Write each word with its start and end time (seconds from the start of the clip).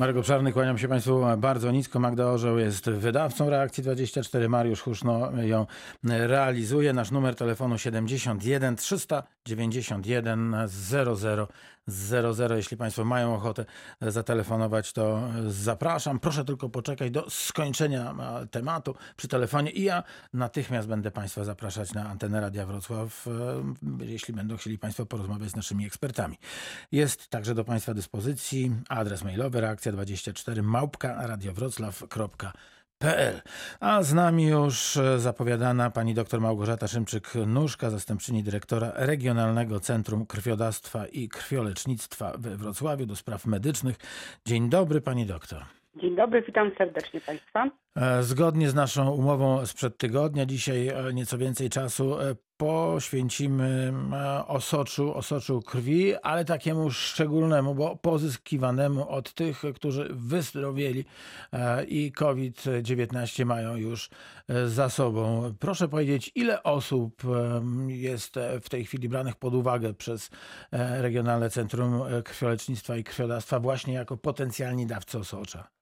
Marek 0.00 0.16
Obszarny, 0.16 0.52
kłaniam 0.52 0.78
się 0.78 0.88
Państwu 0.88 1.22
bardzo 1.38 1.70
nisko. 1.70 2.00
Magda 2.00 2.26
Orzeł 2.26 2.58
jest 2.58 2.90
wydawcą 2.90 3.50
Reakcji 3.50 3.82
24. 3.82 4.48
Mariusz 4.48 4.80
Huszno 4.82 5.42
ją 5.42 5.66
realizuje. 6.04 6.92
Nasz 6.92 7.10
numer 7.10 7.34
telefonu 7.34 7.78
71 7.78 8.76
391 8.76 10.56
00 10.66 11.48
00. 11.90 12.56
Jeśli 12.56 12.76
Państwo 12.76 13.04
mają 13.04 13.34
ochotę 13.34 13.64
zatelefonować, 14.00 14.92
to 14.92 15.22
zapraszam. 15.46 16.20
Proszę 16.20 16.44
tylko 16.44 16.68
poczekać 16.68 17.10
do 17.10 17.30
skończenia 17.30 18.14
e, 18.42 18.46
tematu 18.46 18.94
przy 19.16 19.28
telefonie 19.28 19.70
i 19.70 19.82
ja 19.82 20.02
natychmiast 20.32 20.88
będę 20.88 21.10
Państwa 21.10 21.44
zapraszać 21.44 21.94
na 21.94 22.08
antenę 22.08 22.40
Radia 22.40 22.66
Wrocław, 22.66 23.26
e, 24.00 24.04
jeśli 24.04 24.34
będą 24.34 24.56
chcieli 24.56 24.78
Państwo 24.78 25.06
porozmawiać 25.06 25.50
z 25.50 25.56
naszymi 25.56 25.86
ekspertami. 25.86 26.38
Jest 26.92 27.28
także 27.28 27.54
do 27.54 27.64
Państwa 27.64 27.94
dyspozycji 27.94 28.76
adres 28.88 29.24
mailowy 29.24 29.60
reakcja24 29.60 30.62
małpka 30.62 31.26
radiowroclaw.pl 31.26 32.50
PL. 33.00 33.40
A 33.80 34.02
z 34.02 34.14
nami 34.14 34.46
już 34.46 34.96
e, 34.96 35.18
zapowiadana 35.18 35.90
pani 35.90 36.14
dr 36.14 36.40
Małgorzata 36.40 36.86
Szymczyk-Nóżka, 36.86 37.90
zastępczyni 37.90 38.42
dyrektora 38.42 38.92
Regionalnego 38.94 39.80
Centrum 39.80 40.26
Krwiodawstwa 40.26 41.06
i 41.06 41.28
Krwiolecznictwa 41.28 42.32
we 42.38 42.56
Wrocławiu 42.56 43.06
do 43.06 43.16
spraw 43.16 43.46
medycznych. 43.46 43.96
Dzień 44.46 44.70
dobry 44.70 45.00
pani 45.00 45.26
doktor. 45.26 45.62
Dzień 45.96 46.16
dobry, 46.16 46.42
witam 46.42 46.70
serdecznie 46.78 47.20
Państwa. 47.20 47.70
E, 47.96 48.22
zgodnie 48.22 48.70
z 48.70 48.74
naszą 48.74 49.10
umową 49.10 49.66
sprzed 49.66 49.98
tygodnia, 49.98 50.46
dzisiaj 50.46 50.88
e, 50.88 51.12
nieco 51.14 51.38
więcej 51.38 51.70
czasu 51.70 52.16
poświęcimy 52.60 53.92
osoczu, 54.46 55.14
osoczu 55.14 55.62
krwi, 55.62 56.16
ale 56.16 56.44
takiemu 56.44 56.90
szczególnemu, 56.90 57.74
bo 57.74 57.96
pozyskiwanemu 57.96 59.08
od 59.08 59.34
tych, 59.34 59.62
którzy 59.74 60.08
wyzdrowieli 60.10 61.04
e, 61.52 61.84
i 61.84 62.12
COVID-19 62.12 63.44
mają 63.44 63.76
już 63.76 64.10
e, 64.48 64.68
za 64.68 64.88
sobą. 64.88 65.54
Proszę 65.58 65.88
powiedzieć, 65.88 66.32
ile 66.34 66.62
osób 66.62 67.22
jest 67.88 68.34
w 68.62 68.68
tej 68.68 68.84
chwili 68.84 69.08
branych 69.08 69.36
pod 69.36 69.54
uwagę 69.54 69.94
przez 69.94 70.30
e, 70.72 71.02
Regionalne 71.02 71.50
Centrum 71.50 72.02
Krwiolecznictwa 72.24 72.96
i 72.96 73.04
Krwiodawstwa 73.04 73.60
właśnie 73.60 73.94
jako 73.94 74.16
potencjalni 74.16 74.86
dawcy 74.86 75.18
osocza? 75.18 75.79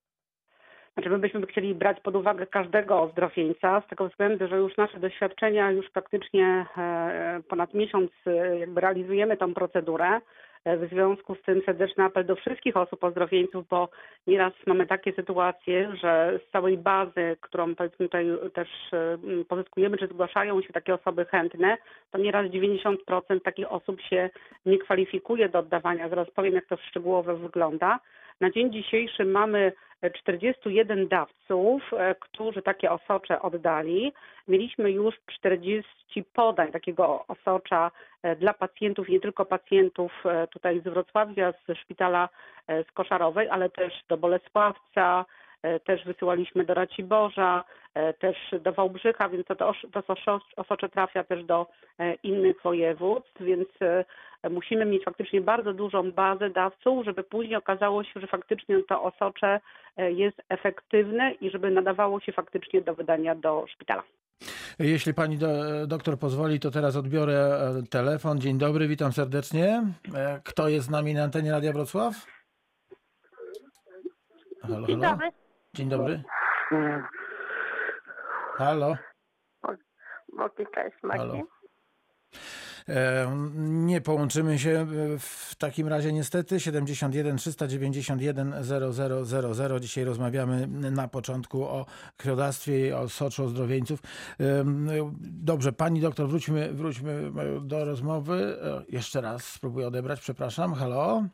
Znaczy 0.98 1.10
my 1.10 1.18
byśmy 1.18 1.46
chcieli 1.46 1.74
brać 1.74 2.00
pod 2.00 2.16
uwagę 2.16 2.46
każdego 2.46 3.02
ozdrowieńca 3.02 3.82
z 3.86 3.88
tego 3.88 4.08
względu, 4.08 4.48
że 4.48 4.56
już 4.56 4.76
nasze 4.76 5.00
doświadczenia 5.00 5.70
już 5.70 5.90
praktycznie 5.90 6.66
e, 6.78 7.40
ponad 7.48 7.74
miesiąc 7.74 8.10
e, 8.26 8.58
jakby 8.58 8.80
realizujemy 8.80 9.36
tą 9.36 9.54
procedurę. 9.54 10.20
E, 10.64 10.76
w 10.76 10.88
związku 10.90 11.34
z 11.34 11.42
tym 11.42 11.62
serdeczny 11.66 12.04
apel 12.04 12.26
do 12.26 12.36
wszystkich 12.36 12.76
osób 12.76 13.04
ozdrowieńców, 13.04 13.68
bo 13.68 13.88
nieraz 14.26 14.52
mamy 14.66 14.86
takie 14.86 15.12
sytuacje, 15.12 15.96
że 16.02 16.40
z 16.48 16.50
całej 16.50 16.78
bazy, 16.78 17.36
którą 17.40 17.74
powiedzmy 17.74 18.06
tutaj 18.06 18.26
też 18.54 18.68
pozyskujemy, 19.48 19.96
czy 19.96 20.06
zgłaszają 20.06 20.62
się 20.62 20.72
takie 20.72 20.94
osoby 20.94 21.24
chętne, 21.24 21.76
to 22.10 22.18
nieraz 22.18 22.46
90% 22.46 22.96
takich 23.44 23.72
osób 23.72 24.00
się 24.00 24.30
nie 24.66 24.78
kwalifikuje 24.78 25.48
do 25.48 25.58
oddawania. 25.58 26.08
Zaraz 26.08 26.30
powiem, 26.30 26.54
jak 26.54 26.66
to 26.66 26.76
szczegółowo 26.76 27.36
wygląda. 27.36 27.98
Na 28.40 28.50
dzień 28.50 28.72
dzisiejszy 28.72 29.24
mamy 29.24 29.72
41 30.14 31.08
dawców, 31.08 31.82
e, 31.92 32.14
którzy 32.14 32.62
takie 32.62 32.90
osocze 32.90 33.42
oddali. 33.42 34.12
Mieliśmy 34.48 34.90
już 34.90 35.14
40 35.26 36.24
podań 36.32 36.72
takiego 36.72 37.24
osocza 37.28 37.90
e, 38.22 38.36
dla 38.36 38.54
pacjentów, 38.54 39.08
nie 39.08 39.20
tylko 39.20 39.44
pacjentów 39.44 40.12
e, 40.26 40.46
tutaj 40.46 40.80
z 40.80 40.84
Wrocławia, 40.84 41.52
z 41.52 41.78
szpitala 41.78 42.28
z 42.68 42.92
Koszarowej, 42.92 43.48
ale 43.48 43.70
też 43.70 43.92
do 44.08 44.16
Bolesławca, 44.16 45.24
też 45.84 46.04
wysyłaliśmy 46.04 46.64
do 46.64 46.74
Raciborza, 46.74 47.64
też 48.18 48.36
do 48.60 48.72
Wałbrzycha, 48.72 49.28
więc 49.28 49.46
to, 49.46 49.56
to, 49.56 49.72
to 49.92 50.40
osocze 50.56 50.88
trafia 50.88 51.24
też 51.24 51.44
do 51.44 51.66
innych 52.22 52.62
województw, 52.62 53.40
więc 53.40 53.68
musimy 54.50 54.84
mieć 54.84 55.04
faktycznie 55.04 55.40
bardzo 55.40 55.72
dużą 55.72 56.12
bazę 56.12 56.50
dawców, 56.50 57.04
żeby 57.04 57.24
później 57.24 57.56
okazało 57.56 58.04
się, 58.04 58.20
że 58.20 58.26
faktycznie 58.26 58.82
to 58.88 59.02
osocze 59.02 59.60
e, 59.96 60.12
jest 60.12 60.42
efektywne 60.48 61.32
i 61.32 61.50
żeby 61.50 61.70
nadawało 61.70 62.20
się 62.20 62.32
faktycznie 62.32 62.80
do 62.80 62.94
wydania 62.94 63.34
do 63.34 63.66
szpitala. 63.74 64.02
Jeśli 64.78 65.14
pani 65.14 65.38
do, 65.38 65.86
doktor 65.86 66.18
pozwoli, 66.18 66.60
to 66.60 66.70
teraz 66.70 66.96
odbiorę 66.96 67.34
e, 67.34 67.82
telefon. 67.90 68.40
Dzień 68.40 68.58
dobry, 68.58 68.88
witam 68.88 69.12
serdecznie. 69.12 69.82
E, 70.14 70.40
kto 70.44 70.68
jest 70.68 70.86
z 70.86 70.90
nami 70.90 71.14
na 71.14 71.22
antenie 71.22 71.52
Radia 71.52 71.72
Wrocław? 71.72 72.14
Halo, 74.62 74.86
Dzień 74.86 75.00
halo? 75.00 75.10
dobry. 75.12 75.47
Dzień 75.78 75.88
dobry. 75.88 76.22
Halo. 78.56 78.96
Halo. 81.18 81.42
Nie 83.56 84.00
połączymy 84.00 84.58
się 84.58 84.86
w 85.18 85.54
takim 85.58 85.88
razie 85.88 86.12
niestety. 86.12 86.60
71 86.60 87.36
391 87.36 88.54
0000. 88.62 89.80
Dzisiaj 89.80 90.04
rozmawiamy 90.04 90.66
na 90.90 91.08
początku 91.08 91.64
o 91.64 91.86
krwiodawstwie 92.16 92.88
i 92.88 92.92
o 92.92 93.08
soczu 93.08 93.44
ozdrowieńców. 93.44 94.00
Dobrze, 95.20 95.72
pani 95.72 96.00
doktor, 96.00 96.28
wróćmy, 96.28 96.72
wróćmy 96.72 97.30
do 97.60 97.84
rozmowy. 97.84 98.58
E, 98.62 98.84
jeszcze 98.88 99.20
raz 99.20 99.44
spróbuję 99.44 99.86
odebrać, 99.86 100.20
przepraszam. 100.20 100.74
Halo? 100.74 101.24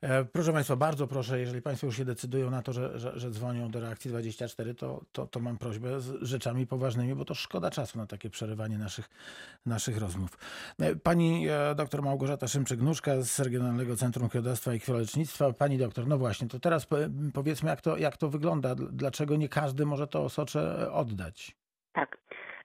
E, 0.00 0.24
proszę 0.24 0.52
Państwa, 0.52 0.76
bardzo 0.76 1.06
proszę, 1.06 1.40
jeżeli 1.40 1.62
Państwo 1.62 1.86
już 1.86 1.96
się 1.96 2.04
decydują 2.04 2.50
na 2.50 2.62
to, 2.62 2.72
że, 2.72 2.98
że, 2.98 3.18
że 3.18 3.30
dzwonią 3.30 3.70
do 3.70 3.80
reakcji 3.80 4.10
24, 4.10 4.74
to, 4.74 5.04
to, 5.12 5.26
to 5.26 5.40
mam 5.40 5.58
prośbę 5.58 6.00
z 6.00 6.22
rzeczami 6.22 6.66
poważnymi, 6.66 7.14
bo 7.14 7.24
to 7.24 7.34
szkoda 7.34 7.70
czasu 7.70 7.98
na 7.98 8.06
takie 8.06 8.30
przerywanie 8.30 8.78
naszych, 8.78 9.08
naszych 9.66 9.98
rozmów. 9.98 10.38
E, 10.78 10.96
pani 10.96 11.48
e, 11.48 11.74
doktor 11.74 12.02
Małgorzata 12.02 12.46
Szymczyk-Nóżka 12.46 13.22
z 13.22 13.40
Regionalnego 13.40 13.96
Centrum 13.96 14.28
Krwiodawstwa 14.28 14.74
i 14.74 14.80
Krwiolecznictwa. 14.80 15.52
Pani 15.52 15.78
doktor, 15.78 16.06
no 16.06 16.18
właśnie, 16.18 16.48
to 16.48 16.60
teraz 16.60 16.86
powiedzmy, 17.34 17.70
jak 17.70 17.80
to, 17.80 17.96
jak 17.96 18.16
to 18.16 18.28
wygląda. 18.28 18.74
Dlaczego 18.74 19.36
nie 19.36 19.48
każdy 19.48 19.86
może 19.86 20.06
to 20.06 20.24
osocze 20.24 20.92
oddać? 20.92 21.56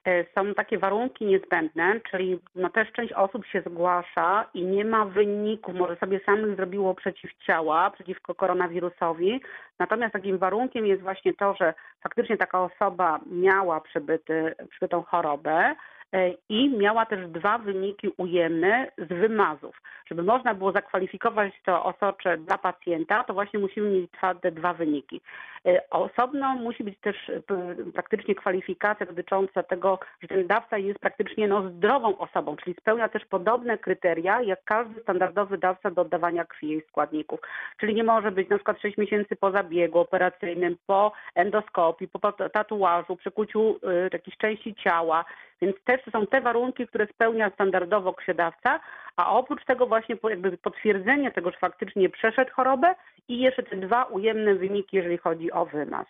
E, 0.06 0.24
są 0.34 0.54
takie 0.54 0.78
warunki 0.78 1.26
niezbędne, 1.26 2.00
czyli 2.10 2.40
no 2.54 2.70
też 2.70 2.92
część 2.92 3.12
osób 3.12 3.46
się 3.46 3.60
zgłasza 3.60 4.48
i 4.54 4.62
nie 4.64 4.84
ma 4.84 5.04
wyników, 5.04 5.74
może 5.74 5.96
sobie 5.96 6.20
samych 6.26 6.56
zrobiło 6.56 6.94
przeciwciała 6.94 7.90
przeciwko 7.90 8.34
koronawirusowi. 8.34 9.40
Natomiast 9.78 10.12
takim 10.12 10.38
warunkiem 10.38 10.86
jest 10.86 11.02
właśnie 11.02 11.34
to, 11.34 11.54
że 11.54 11.74
faktycznie 12.02 12.36
taka 12.36 12.62
osoba 12.62 13.20
miała 13.26 13.80
przybyty, 13.80 14.54
przybytą 14.70 15.02
chorobę, 15.02 15.74
i 16.48 16.68
miała 16.68 17.06
też 17.06 17.28
dwa 17.28 17.58
wyniki 17.58 18.08
ujemne 18.16 18.90
z 18.98 19.08
wymazów. 19.08 19.82
Żeby 20.10 20.22
można 20.22 20.54
było 20.54 20.72
zakwalifikować 20.72 21.52
to 21.64 21.84
osocze 21.84 22.38
dla 22.38 22.58
pacjenta, 22.58 23.24
to 23.24 23.34
właśnie 23.34 23.60
musimy 23.60 23.90
mieć 23.90 24.10
te 24.40 24.52
dwa 24.52 24.74
wyniki. 24.74 25.20
E, 25.66 25.90
osobno 25.90 26.54
musi 26.54 26.84
być 26.84 26.98
też 27.00 27.16
e, 27.28 27.42
praktycznie 27.92 28.34
kwalifikacja 28.34 29.06
dotycząca 29.06 29.62
tego, 29.62 29.98
że 30.22 30.28
ten 30.28 30.46
dawca 30.46 30.78
jest 30.78 30.98
praktycznie 30.98 31.48
no, 31.48 31.70
zdrową 31.70 32.18
osobą, 32.18 32.56
czyli 32.56 32.76
spełnia 32.80 33.08
też 33.08 33.24
podobne 33.24 33.78
kryteria 33.78 34.42
jak 34.42 34.64
każdy 34.64 35.00
standardowy 35.02 35.58
dawca 35.58 35.90
do 35.90 36.02
oddawania 36.02 36.44
krwi 36.44 36.72
i 36.72 36.82
składników. 36.88 37.40
Czyli 37.80 37.94
nie 37.94 38.04
może 38.04 38.30
być 38.30 38.48
na 38.48 38.56
przykład 38.56 38.80
6 38.80 38.96
miesięcy 38.96 39.36
po 39.36 39.50
zabiegu 39.50 39.98
operacyjnym, 39.98 40.76
po 40.86 41.12
endoskopii, 41.34 42.08
po 42.08 42.32
tatuażu, 42.32 43.16
przekuciu 43.16 43.76
y, 43.76 44.08
jakichś 44.12 44.36
części 44.36 44.74
ciała, 44.74 45.24
więc 45.62 45.76
też 45.84 46.00
są 46.12 46.26
te 46.26 46.40
warunki, 46.40 46.86
które 46.86 47.06
spełnia 47.06 47.50
standardowo 47.50 48.12
krwiodawca, 48.12 48.80
a 49.16 49.30
oprócz 49.30 49.64
tego 49.64 49.86
właśnie 49.86 50.16
jakby 50.30 50.58
potwierdzenie 50.58 51.32
tego, 51.32 51.50
że 51.50 51.58
faktycznie 51.58 52.08
przeszedł 52.08 52.50
chorobę 52.52 52.94
i 53.28 53.40
jeszcze 53.40 53.62
te 53.62 53.76
dwa 53.76 54.04
ujemne 54.04 54.54
wyniki, 54.54 54.96
jeżeli 54.96 55.18
chodzi 55.18 55.52
o 55.52 55.66
wymaz. 55.66 56.06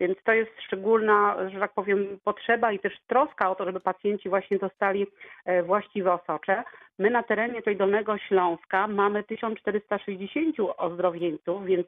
Więc 0.00 0.18
to 0.24 0.32
jest 0.32 0.50
szczególna, 0.66 1.36
że 1.50 1.60
tak 1.60 1.72
powiem, 1.72 2.18
potrzeba 2.24 2.72
i 2.72 2.78
też 2.78 3.00
troska 3.06 3.50
o 3.50 3.54
to, 3.54 3.64
żeby 3.64 3.80
pacjenci 3.80 4.28
właśnie 4.28 4.58
dostali 4.58 5.06
e, 5.44 5.62
właściwe 5.62 6.12
osocze. 6.12 6.62
My 6.98 7.10
na 7.10 7.22
terenie 7.22 7.62
tej 7.62 7.76
Dolnego 7.76 8.18
Śląska 8.18 8.86
mamy 8.86 9.22
1460 9.22 10.56
ozdrowieńców, 10.76 11.64
więc 11.64 11.86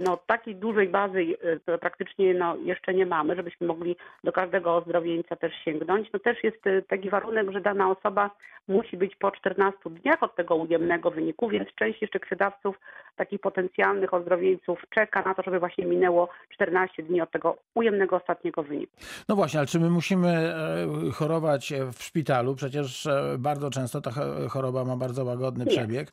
no, 0.00 0.16
takiej 0.26 0.56
dużej 0.56 0.88
bazy 0.88 1.26
e, 1.66 1.78
praktycznie 1.78 2.34
no, 2.34 2.56
jeszcze 2.56 2.94
nie 2.94 3.06
mamy, 3.06 3.36
żebyśmy 3.36 3.66
mogli 3.66 3.96
do 4.24 4.32
każdego 4.32 4.76
ozdrowieńca 4.76 5.36
też 5.36 5.52
sięgnąć. 5.64 6.08
No 6.12 6.18
też 6.18 6.44
jest 6.44 6.66
e, 6.66 6.82
taki 6.82 7.10
warunek, 7.10 7.50
że 7.50 7.60
dana 7.60 7.90
osoba 7.90 8.30
musi 8.68 8.96
być 8.96 9.16
po 9.16 9.30
14 9.30 9.78
dniach 9.90 10.22
od 10.22 10.36
tego 10.36 10.54
ujemnego 10.54 11.10
wyniku, 11.10 11.48
więc 11.48 11.68
część 11.74 12.02
jeszcze 12.02 12.20
krwiodawców, 12.20 12.80
takich 13.16 13.40
potencjalnych 13.40 14.14
ozdrowieńców 14.14 14.82
czeka 14.90 15.22
na 15.22 15.34
to, 15.34 15.42
żeby 15.42 15.58
właśnie 15.58 15.84
minęło 15.84 16.28
14 16.50 17.02
dni 17.02 17.20
od 17.20 17.30
tego 17.30 17.56
ujemnego 17.74 18.16
ostatniego 18.16 18.62
wyniku. 18.62 18.92
No 19.28 19.36
właśnie, 19.36 19.60
ale 19.60 19.66
czy 19.66 19.80
my 19.80 19.90
musimy 19.90 20.28
e, 20.28 20.86
chorować 21.14 21.72
w 21.92 22.02
szpitalu? 22.02 22.54
Przecież 22.54 23.08
bardzo 23.38 23.70
często 23.70 24.00
ta 24.00 24.10
choroba 24.48 24.84
ma 24.84 24.96
bardzo 24.96 25.24
łagodny 25.24 25.64
Nie. 25.64 25.70
przebieg. 25.70 26.12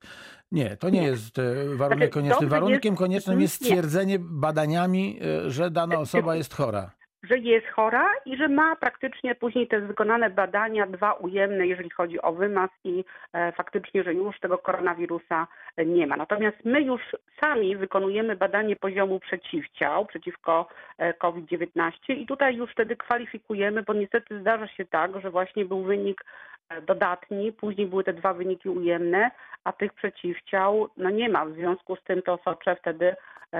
Nie, 0.52 0.78
to 0.78 0.90
nie 0.90 1.02
Nie. 1.02 1.08
jest 1.08 1.40
e, 1.40 1.44
warunek 1.76 2.14
Znaczy, 2.14 2.28
konieczny. 2.30 2.48
Warunkiem 2.48 2.92
jest- 2.94 3.00
koniecznym 3.00 3.42
jest 3.42 3.62
Nie. 3.62 3.68
stwierdzenie 3.68 4.20
badaniami, 4.20 5.20
e, 5.46 5.50
że 5.52 5.72
dana 5.72 6.00
osoba 6.00 6.36
jest 6.36 6.54
chora. 6.54 6.92
Że 7.24 7.38
jest 7.38 7.68
chora 7.68 8.10
i 8.26 8.38
że 8.38 8.48
ma 8.48 8.76
praktycznie 8.76 9.36
później 9.36 9.68
te 9.68 9.80
wykonane 9.80 10.30
badania, 10.30 10.88
dwa 10.88 11.14
ujemne, 11.14 11.68
jeżeli 11.68 11.90
chodzi 11.90 12.22
o 12.22 12.34
wymaz 12.34 12.70
i 12.84 13.06
e, 13.34 13.52
faktycznie, 13.52 14.04
że 14.04 14.14
już 14.14 14.40
tego 14.40 14.58
koronawirusa 14.58 15.48
nie 15.86 16.08
ma. 16.08 16.18
Natomiast 16.18 16.58
my 16.66 16.82
już 16.82 17.02
sami 17.40 17.78
wykonujemy 17.78 18.36
badanie 18.36 18.76
poziomu 18.76 19.20
przeciwciał 19.20 20.06
przeciwko 20.06 20.68
e, 20.98 21.14
COVID-19 21.14 21.92
i 22.08 22.26
tutaj 22.26 22.56
już 22.56 22.72
wtedy 22.72 22.96
kwalifikujemy, 22.96 23.84
bo 23.84 23.94
niestety 23.94 24.40
zdarza 24.40 24.68
się 24.68 24.86
tak, 24.86 25.22
że 25.22 25.32
właśnie 25.32 25.66
był 25.66 25.84
wynik 25.84 26.26
e, 26.70 26.82
dodatni, 26.82 27.52
później 27.52 27.88
były 27.88 28.04
te 28.04 28.14
dwa 28.14 28.34
wyniki 28.34 28.70
ujemne, 28.70 29.32
a 29.64 29.72
tych 29.74 29.94
przeciwciał 29.94 30.90
no 30.98 31.10
nie 31.10 31.30
ma. 31.30 31.46
W 31.46 31.54
związku 31.54 31.96
z 31.96 32.04
tym 32.04 32.22
te 32.22 32.34
osocze 32.34 32.76
wtedy 32.76 33.16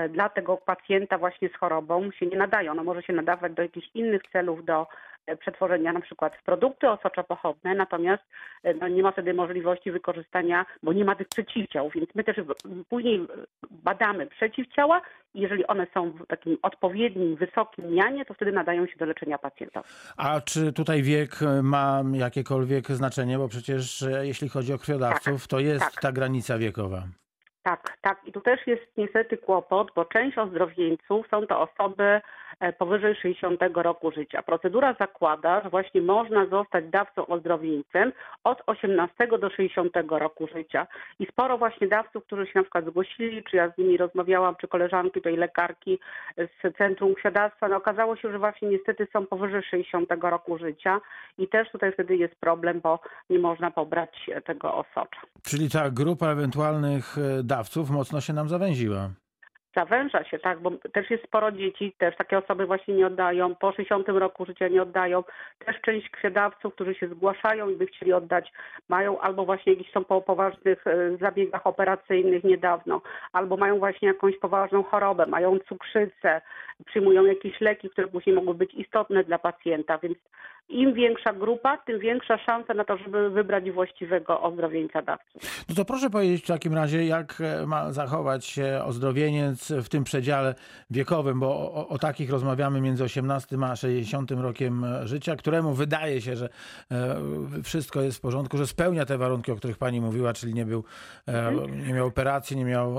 dla 0.08 0.28
tego 0.28 0.56
pacjenta 0.56 1.18
właśnie 1.18 1.48
z 1.48 1.56
chorobą 1.56 2.10
się 2.10 2.26
nie 2.26 2.38
nadają. 2.38 2.72
Ono 2.72 2.84
może 2.84 3.02
się 3.02 3.12
nadawać 3.12 3.52
do 3.52 3.62
jakichś 3.62 3.88
innych 3.94 4.22
celów, 4.32 4.64
do 4.64 4.86
e, 5.26 5.36
przetworzenia 5.36 5.92
na 5.92 6.00
przykład 6.00 6.36
w 6.36 6.42
produkty 6.42 6.88
osoczopochodne, 6.88 7.74
natomiast 7.74 8.22
e, 8.62 8.74
no, 8.74 8.88
nie 8.88 9.02
ma 9.02 9.12
wtedy 9.12 9.34
możliwości 9.34 9.90
wykorzystania, 9.90 10.66
bo 10.82 10.92
nie 10.92 11.04
ma 11.04 11.16
tych 11.16 11.28
przeciwciał, 11.28 11.90
więc 11.94 12.14
my 12.14 12.24
też 12.24 12.36
później 12.88 13.26
badamy 13.70 14.26
przeciwciała 14.26 15.00
i 15.34 15.40
jeżeli 15.40 15.66
one 15.66 15.86
są 15.94 16.10
w 16.10 16.26
takim 16.26 16.58
odpowiednim, 16.62 17.36
wysokim 17.36 17.94
mianie, 17.94 18.24
to 18.24 18.34
wtedy 18.34 18.52
nadają 18.52 18.86
się 18.86 18.96
do 18.98 19.06
leczenia 19.06 19.38
pacjenta. 19.38 19.82
A 20.16 20.40
czy 20.40 20.72
tutaj 20.72 21.02
wiek 21.02 21.42
e, 21.42 21.62
ma 21.62 22.02
jakiekolwiek 22.12 22.86
znaczenie? 22.88 23.38
Bo 23.38 23.48
przecież 23.48 24.02
e, 24.02 24.26
jeśli 24.26 24.48
chodzi 24.48 24.72
o 24.72 24.78
krwiodawców, 24.78 25.48
to 25.48 25.60
jest 25.60 25.84
tak. 25.84 26.00
ta 26.00 26.12
granica 26.12 26.58
wiekowa. 26.58 27.02
Tak, 27.62 27.98
tak. 28.00 28.20
I 28.26 28.32
tu 28.32 28.40
też 28.40 28.66
jest 28.66 28.82
niestety 28.96 29.36
kłopot, 29.36 29.92
bo 29.94 30.04
część 30.04 30.38
ozdrowieńców 30.38 31.26
są 31.30 31.46
to 31.46 31.60
osoby 31.60 32.20
powyżej 32.78 33.14
60 33.14 33.60
roku 33.74 34.10
życia. 34.10 34.42
Procedura 34.42 34.96
zakłada, 35.00 35.60
że 35.62 35.70
właśnie 35.70 36.02
można 36.02 36.46
zostać 36.46 36.84
dawcą 36.90 37.26
ozdrowieńcem 37.26 38.12
od 38.44 38.62
18 38.66 39.28
do 39.40 39.50
60 39.50 39.92
roku 40.10 40.46
życia. 40.54 40.86
I 41.18 41.26
sporo 41.26 41.58
właśnie 41.58 41.88
dawców, 41.88 42.24
którzy 42.24 42.46
się 42.46 42.52
na 42.54 42.62
przykład 42.62 42.84
zgłosili, 42.84 43.44
czy 43.44 43.56
ja 43.56 43.70
z 43.70 43.78
nimi 43.78 43.96
rozmawiałam, 43.96 44.56
czy 44.60 44.68
koleżanki, 44.68 45.10
tutaj 45.10 45.36
lekarki 45.36 45.98
z 46.36 46.76
Centrum 46.76 47.14
Świadactwa, 47.18 47.68
no 47.68 47.76
okazało 47.76 48.16
się, 48.16 48.32
że 48.32 48.38
właśnie 48.38 48.68
niestety 48.68 49.06
są 49.12 49.26
powyżej 49.26 49.62
60 49.62 50.08
roku 50.22 50.58
życia 50.58 51.00
i 51.38 51.48
też 51.48 51.70
tutaj 51.72 51.92
wtedy 51.92 52.16
jest 52.16 52.34
problem, 52.34 52.80
bo 52.80 53.00
nie 53.30 53.38
można 53.38 53.70
pobrać 53.70 54.30
e, 54.34 54.40
tego 54.40 54.74
osocza. 54.74 55.20
Czyli 55.42 55.70
ta 55.70 55.90
grupa 55.90 56.26
ewentualnych 56.26 57.18
e, 57.18 57.42
dawców 57.42 57.90
mocno 57.90 58.20
się 58.20 58.32
nam 58.32 58.48
zawęziła. 58.48 59.10
Zawęża 59.76 60.24
się, 60.24 60.38
tak, 60.38 60.60
bo 60.60 60.70
też 60.70 61.10
jest 61.10 61.24
sporo 61.24 61.52
dzieci, 61.52 61.92
też 61.98 62.16
takie 62.16 62.38
osoby 62.38 62.66
właśnie 62.66 62.94
nie 62.94 63.06
oddają, 63.06 63.54
po 63.54 63.72
60 63.72 64.08
roku 64.08 64.46
życia 64.46 64.68
nie 64.68 64.82
oddają. 64.82 65.24
Też 65.66 65.80
część 65.80 66.10
krwiodawców, 66.10 66.74
którzy 66.74 66.94
się 66.94 67.08
zgłaszają 67.08 67.68
i 67.68 67.76
by 67.76 67.86
chcieli 67.86 68.12
oddać, 68.12 68.52
mają 68.88 69.20
albo 69.20 69.44
właśnie 69.44 69.72
jakieś 69.72 69.92
są 69.92 70.04
po 70.04 70.20
poważnych 70.20 70.86
e, 70.86 71.16
zabiegach 71.16 71.66
operacyjnych 71.66 72.44
niedawno, 72.44 73.02
albo 73.32 73.56
mają 73.56 73.78
właśnie 73.78 74.08
jakąś 74.08 74.38
poważną 74.38 74.82
chorobę, 74.82 75.26
mają 75.26 75.58
cukrzycę, 75.58 76.40
przyjmują 76.86 77.24
jakieś 77.24 77.60
leki, 77.60 77.90
które 77.90 78.08
później 78.08 78.36
mogą 78.36 78.54
być 78.54 78.74
istotne 78.74 79.24
dla 79.24 79.38
pacjenta, 79.38 79.98
więc 79.98 80.18
im 80.68 80.94
większa 80.94 81.32
grupa, 81.32 81.76
tym 81.78 81.98
większa 81.98 82.38
szansa 82.38 82.74
na 82.74 82.84
to, 82.84 82.96
żeby 82.96 83.30
wybrać 83.30 83.70
właściwego 83.70 84.42
ozdrowieńca 84.42 85.02
dawcy. 85.02 85.38
No 85.68 85.74
to 85.74 85.84
proszę 85.84 86.10
powiedzieć 86.10 86.44
w 86.44 86.46
takim 86.46 86.74
razie, 86.74 87.06
jak 87.06 87.40
e, 87.40 87.66
ma 87.66 87.92
zachować 87.92 88.44
się 88.44 88.80
ozdrowieniec 88.84 89.72
w 89.72 89.88
tym 89.88 90.04
przedziale 90.04 90.54
wiekowym, 90.90 91.40
bo 91.40 91.48
o, 91.48 91.88
o 91.88 91.98
takich 91.98 92.30
rozmawiamy 92.30 92.80
między 92.80 93.04
18 93.04 93.56
a 93.62 93.76
60 93.76 94.30
rokiem 94.30 94.84
e, 94.84 95.06
życia, 95.08 95.36
któremu 95.36 95.72
wydaje 95.74 96.20
się, 96.20 96.36
że 96.36 96.48
e, 96.90 97.16
wszystko 97.64 98.02
jest 98.02 98.18
w 98.18 98.20
porządku, 98.20 98.56
że 98.56 98.66
spełnia 98.66 99.04
te 99.04 99.18
warunki, 99.18 99.52
o 99.52 99.56
których 99.56 99.78
pani 99.78 100.00
mówiła, 100.00 100.32
czyli 100.32 100.54
nie 100.54 100.64
był, 100.64 100.84
e, 101.28 101.52
nie 101.86 101.94
miał 101.94 102.06
operacji, 102.06 102.56
nie 102.56 102.64
miał 102.64 102.94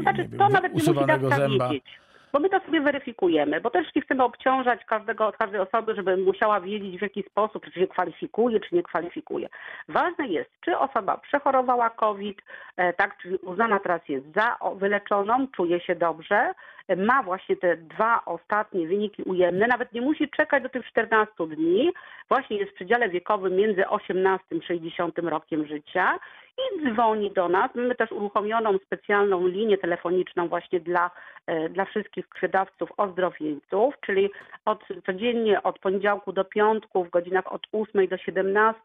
Znaczy, 0.00 0.28
nie 0.32 0.38
to 0.38 0.48
nawet 0.48 0.62
nie 0.62 0.68
musi 0.68 0.90
usuwanego 0.90 1.28
dawca 1.28 1.48
zęba. 1.48 1.68
wiedzieć. 1.68 2.03
Bo 2.34 2.40
my 2.40 2.48
to 2.48 2.60
sobie 2.60 2.80
weryfikujemy, 2.80 3.60
bo 3.60 3.70
też 3.70 3.94
nie 3.94 4.02
chcemy 4.02 4.24
obciążać 4.24 4.84
każdego, 4.84 5.32
każdej 5.38 5.60
osoby, 5.60 5.94
żeby 5.94 6.16
musiała 6.16 6.60
wiedzieć 6.60 6.98
w 6.98 7.02
jaki 7.02 7.22
sposób, 7.22 7.64
czy 7.64 7.80
się 7.80 7.86
kwalifikuje, 7.86 8.60
czy 8.60 8.74
nie 8.74 8.82
kwalifikuje. 8.82 9.48
Ważne 9.88 10.26
jest, 10.26 10.50
czy 10.60 10.78
osoba 10.78 11.16
przechorowała 11.16 11.90
COVID, 11.90 12.42
e, 12.76 12.92
tak, 12.92 13.18
czy 13.22 13.38
uznana 13.38 13.80
teraz 13.80 14.08
jest 14.08 14.26
za 14.34 14.56
wyleczoną, 14.76 15.48
czuje 15.48 15.80
się 15.80 15.94
dobrze, 15.94 16.54
ma 16.96 17.22
właśnie 17.22 17.56
te 17.56 17.76
dwa 17.76 18.24
ostatnie 18.26 18.86
wyniki 18.86 19.22
ujemne, 19.22 19.66
nawet 19.66 19.92
nie 19.92 20.00
musi 20.00 20.28
czekać 20.28 20.62
do 20.62 20.68
tych 20.68 20.86
14 20.86 21.32
dni, 21.46 21.92
właśnie 22.28 22.56
jest 22.56 22.72
w 22.72 22.74
przedziale 22.74 23.08
wiekowym 23.08 23.56
między 23.56 23.88
18 23.88 24.46
a 24.62 24.66
60 24.66 25.18
rokiem 25.18 25.66
życia 25.66 26.18
i 26.58 26.92
dzwoni 26.92 27.30
do 27.30 27.48
nas. 27.48 27.74
Mamy 27.74 27.94
też 27.94 28.12
uruchomioną 28.12 28.78
specjalną 28.86 29.46
linię 29.46 29.78
telefoniczną 29.78 30.48
właśnie 30.48 30.80
dla, 30.80 31.10
e, 31.46 31.68
dla 31.68 31.84
wszystkich 31.84 32.28
krwiodawców 32.28 32.90
ozdrowieńców, 32.96 33.94
czyli 34.00 34.30
od, 34.64 34.84
codziennie 35.06 35.62
od 35.62 35.78
poniedziałku 35.78 36.32
do 36.32 36.44
piątku 36.44 37.04
w 37.04 37.10
godzinach 37.10 37.52
od 37.52 37.66
8 37.72 38.08
do 38.08 38.16
17 38.16 38.80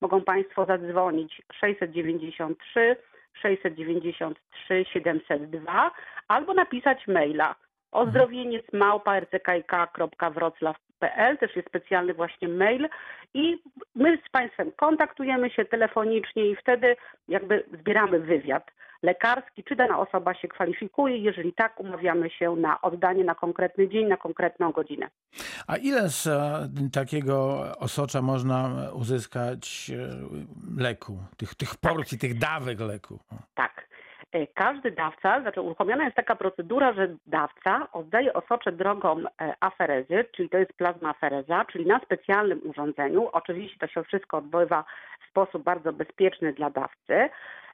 mogą 0.00 0.22
Państwo 0.22 0.64
zadzwonić. 0.64 1.42
693 1.52 2.96
693 3.34 4.84
702 4.92 5.90
albo 6.28 6.54
napisać 6.54 7.06
maila 7.06 7.54
ozdrowieniec 7.92 8.72
małpa 8.72 9.20
rckik.wroclaw.pl 9.20 11.38
też 11.38 11.56
jest 11.56 11.68
specjalny 11.68 12.14
właśnie 12.14 12.48
mail 12.48 12.88
i 13.34 13.58
my 13.94 14.18
z 14.26 14.30
Państwem 14.30 14.72
kontaktujemy 14.72 15.50
się 15.50 15.64
telefonicznie 15.64 16.46
i 16.46 16.56
wtedy 16.56 16.96
jakby 17.28 17.64
zbieramy 17.72 18.20
wywiad 18.20 18.70
lekarski, 19.02 19.64
czy 19.64 19.76
dana 19.76 19.98
osoba 19.98 20.34
się 20.34 20.48
kwalifikuje. 20.48 21.18
Jeżeli 21.18 21.52
tak, 21.52 21.80
umawiamy 21.80 22.30
się 22.30 22.56
na 22.56 22.80
oddanie 22.80 23.24
na 23.24 23.34
konkretny 23.34 23.88
dzień, 23.88 24.06
na 24.06 24.16
konkretną 24.16 24.72
godzinę. 24.72 25.10
A 25.66 25.76
ile 25.76 26.08
z 26.08 26.26
e, 26.26 26.68
takiego 26.92 27.62
osocza 27.78 28.22
można 28.22 28.88
uzyskać 28.92 29.90
e, 29.90 30.82
leku, 30.82 31.18
tych, 31.36 31.54
tych 31.54 31.76
porcji, 31.76 32.18
tych 32.18 32.38
dawek 32.38 32.80
leku? 32.80 33.18
Tak. 33.54 33.89
E, 34.32 34.46
Każdy 34.46 34.90
dawca, 34.90 35.40
znaczy 35.40 35.60
uruchomiona 35.60 36.04
jest 36.04 36.16
taka 36.16 36.36
procedura, 36.36 36.92
że 36.92 37.16
dawca 37.26 37.88
oddaje 37.92 38.32
osocze 38.32 38.72
drogą 38.72 39.18
e, 39.18 39.54
aferezy, 39.60 40.24
czyli 40.32 40.48
to 40.48 40.58
jest 40.58 40.72
plazmafereza, 40.72 41.64
czyli 41.64 41.86
na 41.86 42.00
specjalnym 42.00 42.60
urządzeniu. 42.64 43.28
Oczywiście 43.32 43.78
to 43.78 43.86
się 43.86 44.04
wszystko 44.04 44.36
odbywa 44.38 44.84
w 45.26 45.30
sposób 45.30 45.62
bardzo 45.62 45.92
bezpieczny 45.92 46.52
dla 46.52 46.70
dawcy. 46.70 47.14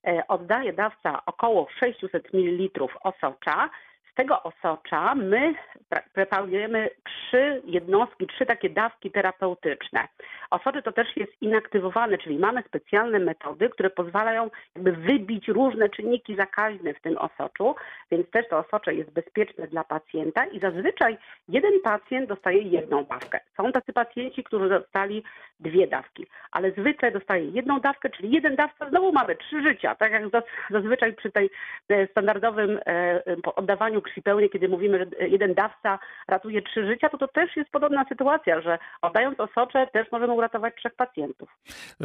E, 0.07 0.26
Oddaje 0.28 0.73
dawca 0.73 1.23
około 1.26 1.69
600 1.80 2.35
ml 2.35 2.87
osocza. 3.02 3.71
Tego 4.16 4.42
osocza 4.42 5.14
my 5.14 5.54
pre- 5.88 6.02
preparujemy 6.12 6.90
trzy 7.04 7.62
jednostki, 7.64 8.26
trzy 8.26 8.46
takie 8.46 8.70
dawki 8.70 9.11
terapeutyczne. 9.11 10.08
Osocze 10.50 10.82
to 10.82 10.92
też 10.92 11.16
jest 11.16 11.32
inaktywowane, 11.42 12.18
czyli 12.18 12.38
mamy 12.38 12.62
specjalne 12.62 13.18
metody, 13.18 13.68
które 13.68 13.90
pozwalają 13.90 14.50
jakby 14.75 14.92
wybić 14.92 15.49
różne 15.49 15.88
czynniki 15.88 16.37
zakaźne 16.37 16.94
w 16.94 17.00
tym 17.00 17.18
osoczu, 17.18 17.75
więc 18.11 18.30
też 18.30 18.49
to 18.49 18.58
osocze 18.58 18.94
jest 18.94 19.11
bezpieczne 19.11 19.66
dla 19.66 19.85
pacjenta 19.85 20.44
i 20.46 20.61
zazwyczaj 20.61 21.18
jeden 21.49 21.73
pacjent 21.85 22.28
dostaje 22.28 22.62
jedną 22.62 23.04
dawkę. 23.04 23.40
Są 23.56 23.73
tacy 23.73 23.92
pacjenci, 23.92 24.44
którzy 24.44 24.68
dostali 24.68 25.23
dwie 25.60 25.86
dawki, 25.86 26.26
ale 26.50 26.70
zwykle 26.72 27.12
dostaje 27.12 27.44
jedną 27.50 27.80
dawkę, 27.80 28.10
czyli 28.10 28.30
jeden 28.30 28.56
dawca, 28.56 28.90
znowu 28.90 29.12
mamy 29.12 29.36
trzy 29.36 29.62
życia, 29.62 29.94
tak 29.94 30.12
jak 30.12 30.28
zaz- 30.28 30.44
zazwyczaj 30.70 31.14
przy 31.14 31.32
tej 31.32 31.50
e, 31.88 32.06
standardowym 32.06 32.78
e, 32.78 32.80
e, 32.86 33.22
oddawaniu 33.56 34.02
krwi 34.02 34.22
pełnej, 34.22 34.50
kiedy 34.50 34.68
mówimy, 34.68 34.98
że 34.98 35.26
jeden 35.26 35.54
dawca 35.54 35.98
ratuje 36.28 36.62
trzy 36.62 36.86
życia, 36.86 37.08
to 37.08 37.18
to 37.18 37.28
też 37.28 37.56
jest 37.56 37.70
podobna 37.70 38.04
sytuacja, 38.08 38.60
że 38.60 38.78
oddając 39.02 39.40
osocze 39.40 39.86
też 39.92 40.12
możemy 40.12 40.32
uratować 40.32 40.75
trzech 40.76 40.94
pacjentów. 40.94 41.48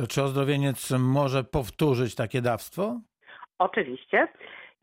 Czy 0.09 0.23
ozdrowieniec 0.23 0.91
może 0.99 1.43
powtórzyć 1.43 2.15
takie 2.15 2.41
dawstwo? 2.41 2.99
Oczywiście. 3.59 4.27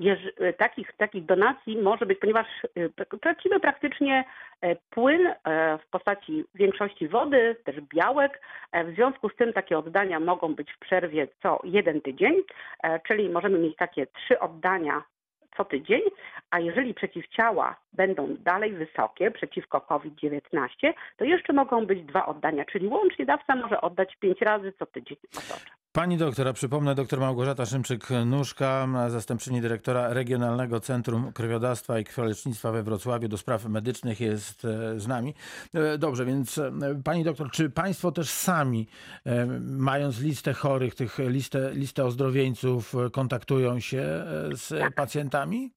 E, 0.01 0.53
takich, 0.53 0.93
takich 0.97 1.25
donacji 1.25 1.79
może 1.79 2.07
być, 2.07 2.19
ponieważ 2.19 2.47
e, 2.77 3.19
tracimy 3.19 3.61
praktycznie 3.61 4.25
e, 4.61 4.77
płyn 4.77 5.35
w 5.83 5.91
postaci 5.91 6.45
większości 6.55 7.09
wody, 7.09 7.57
też 7.65 7.81
białek. 7.81 8.41
W 8.73 8.95
związku 8.95 9.29
z 9.29 9.37
tym 9.37 9.53
takie 9.53 9.79
oddania 9.79 10.21
mogą 10.21 10.55
być 10.55 10.73
w 10.73 10.79
przerwie 10.79 11.29
co 11.43 11.61
jeden 11.65 12.01
tydzień, 12.01 12.35
czyli 13.07 13.29
możemy 13.29 13.59
mieć 13.59 13.77
takie 13.77 14.07
trzy 14.07 14.41
oddania 14.41 15.03
co 15.57 15.65
tydzień, 15.65 16.01
a 16.51 16.61
jeżeli 16.61 16.95
przeciwciała 16.95 17.77
będą 17.93 18.37
dalej 18.39 18.73
wysokie 18.73 19.31
przeciwko 19.31 19.81
COVID-19, 19.81 20.93
to 21.17 21.25
jeszcze 21.25 21.53
mogą 21.53 21.87
być 21.87 22.03
dwa 22.03 22.27
oddania, 22.27 22.65
czyli 22.65 22.89
łącznie 22.89 23.27
dawca 23.27 23.57
może 23.57 23.81
oddać 23.81 24.17
pięć 24.17 24.41
razy 24.41 24.73
co 24.79 24.87
tydzień 24.87 25.17
osocza. 25.37 25.71
Pani 25.99 26.17
doktora, 26.17 26.53
przypomnę, 26.53 26.95
doktor 26.95 27.21
Małgorzata 27.21 27.63
Szymczyk-Nóżka, 27.63 28.87
zastępczyni 29.09 29.61
dyrektora 29.61 30.15
Regionalnego 30.15 30.81
Centrum 30.81 31.33
Krwiodawstwa 31.33 31.99
i 31.99 32.05
Krwiolecznictwa 32.05 32.73
we 32.73 32.83
Wrocławiu 32.83 33.29
do 33.29 33.37
spraw 33.39 33.65
medycznych 33.65 34.21
jest 34.21 34.65
e, 34.65 34.99
z 34.99 35.09
nami. 35.09 35.35
E, 35.75 35.99
Dobrze, 35.99 36.25
więc 36.25 36.59
e, 36.59 36.73
pani 37.05 37.25
doktor, 37.25 37.51
czy 37.51 37.71
państwo 37.71 38.13
też 38.13 38.29
sami, 38.29 38.87
mając 39.79 40.21
listę 40.21 40.53
chorych, 40.53 40.95
tych 40.95 41.19
listę, 41.19 41.71
listę 41.75 42.05
ozdrowieńców, 42.05 42.95
kontaktują 43.13 43.81
się 43.81 44.03
z 44.51 44.95
pacjentami? 44.95 45.71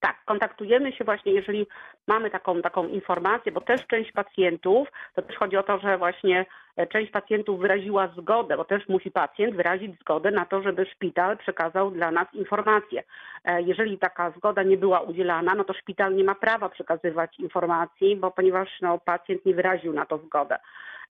Tak, 0.00 0.24
kontaktujemy 0.24 0.92
się 0.92 1.04
właśnie, 1.04 1.32
jeżeli 1.32 1.66
mamy 2.06 2.30
taką, 2.30 2.62
taką 2.62 2.88
informację, 2.88 3.52
bo 3.52 3.60
też 3.60 3.86
część 3.86 4.12
pacjentów, 4.12 4.88
to 5.14 5.22
też 5.22 5.36
chodzi 5.36 5.56
o 5.56 5.62
to, 5.62 5.78
że 5.78 5.98
właśnie 5.98 6.46
część 6.84 7.10
pacjentów 7.12 7.60
wyraziła 7.60 8.08
zgodę, 8.16 8.56
bo 8.56 8.64
też 8.64 8.88
musi 8.88 9.10
pacjent 9.10 9.56
wyrazić 9.56 10.00
zgodę 10.00 10.30
na 10.30 10.46
to, 10.46 10.62
żeby 10.62 10.86
szpital 10.86 11.36
przekazał 11.36 11.90
dla 11.90 12.10
nas 12.10 12.34
informację. 12.34 13.02
E, 13.44 13.62
Jeżeli 13.62 13.98
taka 13.98 14.30
zgoda 14.30 14.62
nie 14.62 14.76
była 14.76 15.00
udzielana, 15.00 15.54
no 15.54 15.64
to 15.64 15.74
szpital 15.74 16.14
nie 16.14 16.24
ma 16.24 16.34
prawa 16.34 16.68
przekazywać 16.68 17.38
informacji, 17.38 18.16
bo 18.16 18.30
ponieważ 18.30 18.68
no, 18.82 18.98
pacjent 18.98 19.46
nie 19.46 19.54
wyraził 19.54 19.92
na 19.92 20.06
to 20.06 20.18
zgodę. 20.18 20.58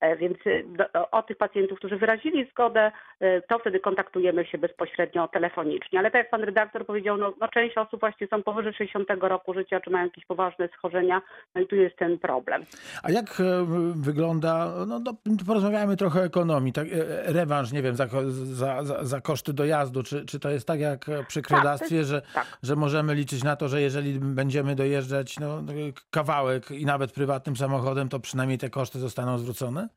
E, 0.00 0.16
Więc 0.16 0.38
e, 0.46 0.62
do, 0.92 1.10
o 1.10 1.22
tych 1.22 1.36
pacjentów, 1.36 1.78
którzy 1.78 1.96
wyrazili 1.96 2.46
zgodę, 2.50 2.92
e, 3.20 3.42
to 3.42 3.58
wtedy 3.58 3.80
kontaktujemy 3.80 4.44
się 4.44 4.58
bezpośrednio 4.58 5.28
telefonicznie. 5.28 5.98
Ale 5.98 6.10
tak 6.10 6.18
jak 6.18 6.30
pan 6.30 6.44
redaktor 6.44 6.86
powiedział, 6.86 7.16
no, 7.16 7.32
no 7.40 7.48
część 7.48 7.78
osób 7.78 8.00
właśnie 8.00 8.26
są 8.26 8.42
powyżej 8.42 8.72
60 8.72 9.08
roku 9.20 9.54
życia, 9.54 9.80
czy 9.80 9.90
mają 9.90 10.04
jakieś 10.04 10.24
poważne 10.26 10.68
schorzenia, 10.68 11.22
no 11.54 11.60
i 11.60 11.66
tu 11.66 11.76
jest 11.76 11.96
ten 11.96 12.18
problem. 12.18 12.64
A 13.02 13.10
jak 13.10 13.24
e, 13.40 13.66
wygląda, 13.96 14.72
no, 14.86 14.98
no 14.98 15.12
porozmawiajmy 15.56 15.96
trochę 15.96 16.20
o 16.20 16.24
ekonomii, 16.24 16.72
tak, 16.72 16.86
e, 16.86 17.32
rewanż, 17.32 17.72
nie 17.72 17.82
wiem, 17.82 17.96
za, 17.96 18.06
za, 18.32 18.84
za, 18.84 19.04
za 19.04 19.20
koszty 19.20 19.52
dojazdu, 19.52 20.02
czy, 20.02 20.24
czy 20.24 20.40
to 20.40 20.50
jest 20.50 20.66
tak 20.66 20.80
jak 20.80 21.06
przy 21.28 21.42
krwiodawstwie, 21.42 22.04
że, 22.04 22.22
tak. 22.34 22.58
że 22.62 22.76
możemy 22.76 23.14
liczyć 23.14 23.44
na 23.44 23.56
to, 23.56 23.68
że 23.68 23.80
jeżeli 23.80 24.18
będziemy 24.20 24.74
dojeżdżać 24.74 25.40
no, 25.40 25.62
kawałek 26.10 26.70
i 26.70 26.86
nawet 26.86 27.12
prywatnym 27.12 27.56
samochodem, 27.56 28.08
to 28.08 28.20
przynajmniej 28.20 28.58
te 28.58 28.70
koszty 28.70 28.98
zostaną 28.98 29.38
zwrócone? 29.38 29.88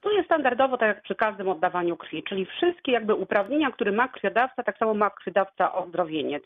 Tu 0.00 0.10
jest 0.10 0.26
standardowo 0.26 0.76
tak 0.78 0.88
jak 0.88 1.02
przy 1.02 1.14
każdym 1.14 1.48
oddawaniu 1.48 1.96
krwi, 1.96 2.22
czyli 2.22 2.46
wszystkie 2.46 2.92
jakby 2.92 3.14
uprawnienia, 3.14 3.70
które 3.70 3.92
ma 3.92 4.08
krwiodawca, 4.08 4.62
tak 4.62 4.78
samo 4.78 4.94
ma 4.94 5.10
krwiodawca 5.10 5.72
ozdrowieniec. 5.74 6.44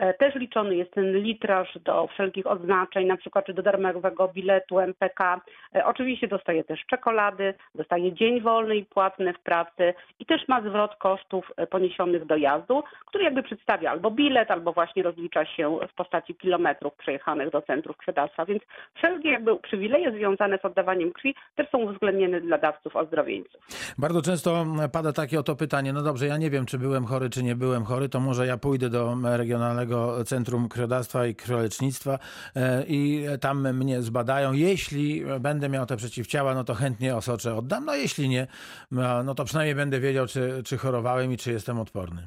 E, 0.00 0.14
Też 0.14 0.34
liczony 0.34 0.76
jest 0.76 0.90
ten 0.90 1.16
litraż 1.16 1.78
do 1.84 2.06
wszelkich 2.06 2.46
odznaczeń, 2.46 3.06
na 3.06 3.16
przykład 3.16 3.46
czy 3.46 3.54
do 3.54 3.62
darmowego 3.62 4.28
biletu 4.28 4.78
MPK. 4.78 5.40
E, 5.74 5.84
Oczywiście 5.86 6.28
dostaje 6.28 6.64
też 6.64 6.80
czekolady, 6.86 7.54
dostaje 7.74 8.12
dzień 8.12 8.40
wolny 8.40 8.76
i 8.76 8.84
płatny 8.84 9.32
w 9.32 9.40
pracy 9.40 9.94
i 10.18 10.26
też 10.26 10.48
ma 10.48 10.60
zwrot 10.60 10.96
kosztów 10.96 11.52
e, 11.56 11.66
poniesionych 11.66 12.26
do 12.26 12.36
jazdu, 12.36 12.82
który 13.06 13.24
jakby 13.24 13.42
przedstawia 13.42 13.90
albo 13.90 14.10
bilet, 14.10 14.50
albo 14.50 14.72
właśnie 14.72 15.02
rozlicza 15.02 15.46
się 15.46 15.78
w 15.92 15.94
postaci 15.94 16.34
kilometrów 16.34 16.94
przejechanych 16.94 17.50
do 17.50 17.62
centrów 17.62 17.96
krwiodawstwa. 17.96 18.44
Więc 18.46 18.62
wszelkie 18.94 19.30
jakby 19.30 19.58
przywileje 19.58 20.12
związane 20.12 20.58
z 20.58 20.64
oddawaniem 20.64 21.12
krwi 21.12 21.34
też 21.56 21.70
są 21.70 21.78
uwzględnione 21.78 22.40
dla 22.40 22.58
dawców 22.58 22.96
ozdrowieńców. 22.96 23.60
Bardzo 23.98 24.22
często 24.22 24.64
pada 24.92 25.12
takie 25.12 25.40
oto 25.40 25.56
pytanie, 25.56 25.92
no 25.92 26.02
dobrze, 26.02 26.26
ja 26.26 26.36
nie 26.36 26.50
wiem, 26.50 26.66
czy 26.66 26.78
byłem 26.78 27.04
chory, 27.04 27.30
czy 27.30 27.42
nie 27.42 27.54
byłem 27.56 27.84
chory, 27.84 28.08
to 28.08 28.20
może 28.20 28.46
ja 28.46 28.58
pójdę 28.58 28.90
do 28.90 29.14
Regionalnego 29.36 29.89
Centrum 30.24 30.68
Krwiodawstwa 30.68 31.26
i 31.26 31.34
Krwiolecznictwa 31.34 32.18
e, 32.56 32.84
i 32.88 33.26
tam 33.40 33.72
mnie 33.72 34.02
zbadają. 34.02 34.52
Jeśli 34.52 35.22
będę 35.40 35.68
miał 35.68 35.86
te 35.86 35.96
przeciwciała, 35.96 36.54
no 36.54 36.64
to 36.64 36.74
chętnie 36.74 37.16
osocze 37.16 37.54
oddam, 37.54 37.84
no 37.84 37.94
jeśli 37.94 38.28
nie, 38.28 38.46
no 38.90 39.30
no 39.30 39.34
to 39.34 39.44
przynajmniej 39.44 39.74
będę 39.74 40.00
wiedział, 40.00 40.26
czy, 40.26 40.62
czy 40.66 40.78
chorowałem 40.78 41.32
i 41.32 41.36
czy 41.36 41.52
jestem 41.52 41.78
odporny. 41.80 42.22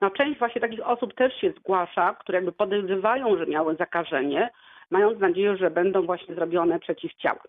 No, 0.00 0.10
część 0.10 0.38
właśnie 0.38 0.60
takich 0.60 0.86
osób 0.86 1.14
też 1.14 1.40
się 1.40 1.52
zgłasza, 1.58 2.14
które 2.14 2.38
jakby 2.38 2.52
podejrzewają, 2.52 3.38
że 3.38 3.46
miały 3.46 3.76
zakażenie, 3.76 4.50
mając 4.90 5.20
nadzieję, 5.20 5.56
że 5.56 5.70
będą 5.70 6.02
właśnie 6.02 6.34
zrobione 6.34 6.78
przeciwciała. 6.78 7.40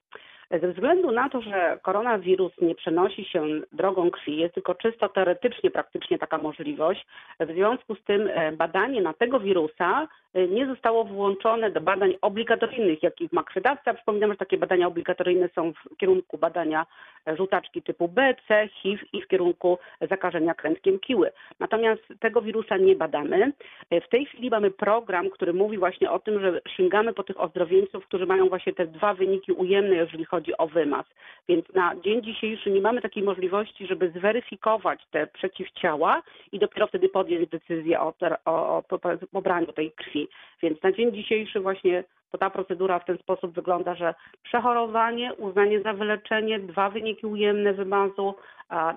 Ze 0.51 0.67
względu 0.67 1.11
na 1.11 1.29
to, 1.29 1.41
że 1.41 1.79
koronawirus 1.81 2.51
nie 2.61 2.75
przenosi 2.75 3.25
się 3.25 3.47
drogą 3.71 4.11
krwi, 4.11 4.37
jest 4.37 4.53
tylko 4.53 4.75
czysto 4.75 5.09
teoretycznie 5.09 5.71
praktycznie 5.71 6.19
taka 6.19 6.37
możliwość, 6.37 7.05
w 7.39 7.53
związku 7.53 7.95
z 7.95 8.03
tym 8.03 8.29
e, 8.33 8.51
badanie 8.51 9.01
na 9.01 9.13
tego 9.13 9.39
wirusa 9.39 10.07
e, 10.33 10.47
nie 10.47 10.67
zostało 10.67 11.03
włączone 11.03 11.71
do 11.71 11.81
badań 11.81 12.15
obligatoryjnych, 12.21 13.03
jakich 13.03 13.33
ma 13.33 13.43
krwiodawca. 13.43 13.93
Przypominam, 13.93 14.31
że 14.31 14.37
takie 14.37 14.57
badania 14.57 14.87
obligatoryjne 14.87 15.49
są 15.55 15.73
w 15.73 15.97
kierunku 15.97 16.37
badania 16.37 16.85
e, 17.27 17.37
żółtaczki 17.37 17.81
typu 17.81 18.07
B, 18.07 18.35
C, 18.47 18.69
HIV 18.73 19.03
i 19.13 19.21
w 19.21 19.27
kierunku 19.27 19.77
zakażenia 20.09 20.53
krętkiem 20.53 20.99
kiły. 20.99 21.31
Natomiast 21.59 22.03
tego 22.19 22.41
wirusa 22.41 22.77
nie 22.77 22.95
badamy. 22.95 23.51
W 23.91 24.09
tej 24.09 24.25
chwili 24.25 24.49
mamy 24.49 24.71
program, 24.71 25.29
który 25.29 25.53
mówi 25.53 25.77
właśnie 25.77 26.11
o 26.11 26.19
tym, 26.19 26.41
że 26.41 26.61
sięgamy 26.77 27.13
po 27.13 27.23
tych 27.23 27.41
ozdrowieńców, 27.41 28.05
którzy 28.05 28.25
mają 28.25 28.49
właśnie 28.49 28.73
te 28.73 28.87
dwa 28.87 29.13
wyniki 29.13 29.51
ujemne, 29.51 29.95
jeżeli 29.95 30.25
chodzi 30.25 30.38
o 30.57 30.67
wymaz. 30.67 31.05
Więc 31.47 31.69
na 31.73 31.95
dzień 31.95 32.23
dzisiejszy 32.23 32.71
nie 32.71 32.81
mamy 32.81 33.01
takiej 33.01 33.23
możliwości, 33.23 33.87
żeby 33.87 34.11
zweryfikować 34.11 35.05
te 35.11 35.27
przeciwciała 35.27 36.21
i 36.51 36.59
dopiero 36.59 36.87
wtedy 36.87 37.09
podjąć 37.09 37.49
decyzję 37.49 38.01
o, 38.01 38.13
o, 38.45 38.77
o 38.77 38.83
po- 38.83 38.99
pobraniu 39.31 39.73
tej 39.73 39.91
krwi. 39.91 40.27
Więc 40.61 40.83
na 40.83 40.91
dzień 40.91 41.13
dzisiejszy 41.13 41.59
właśnie 41.59 42.03
to 42.31 42.37
ta 42.37 42.49
procedura 42.49 42.99
w 42.99 43.05
ten 43.05 43.17
sposób 43.17 43.53
wygląda, 43.53 43.95
że 43.95 44.13
przechorowanie, 44.43 45.33
uznanie 45.33 45.81
za 45.81 45.93
wyleczenie, 45.93 46.59
dwa 46.59 46.89
wyniki 46.89 47.27
ujemne 47.27 47.73
wymazu. 47.73 48.35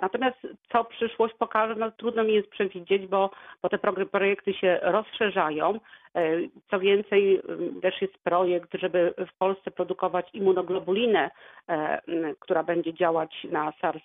Natomiast 0.00 0.36
co 0.72 0.84
przyszłość 0.84 1.34
pokaże, 1.34 1.74
no 1.74 1.90
trudno 1.90 2.24
mi 2.24 2.34
jest 2.34 2.48
przewidzieć, 2.48 3.06
bo, 3.06 3.30
bo 3.62 3.68
te 3.68 3.78
projekty 4.12 4.54
się 4.54 4.78
rozszerzają. 4.82 5.80
E, 6.14 6.30
Co 6.70 6.80
więcej, 6.80 7.42
też 7.82 8.02
jest 8.02 8.18
projekt, 8.18 8.70
żeby 8.74 9.14
w 9.32 9.38
Polsce 9.38 9.70
produkować 9.70 10.28
immunoglobulinę, 10.32 11.30
e, 11.68 12.00
która 12.40 12.62
będzie 12.62 12.94
działać 12.94 13.46
na 13.50 13.72
SARS. 13.80 14.02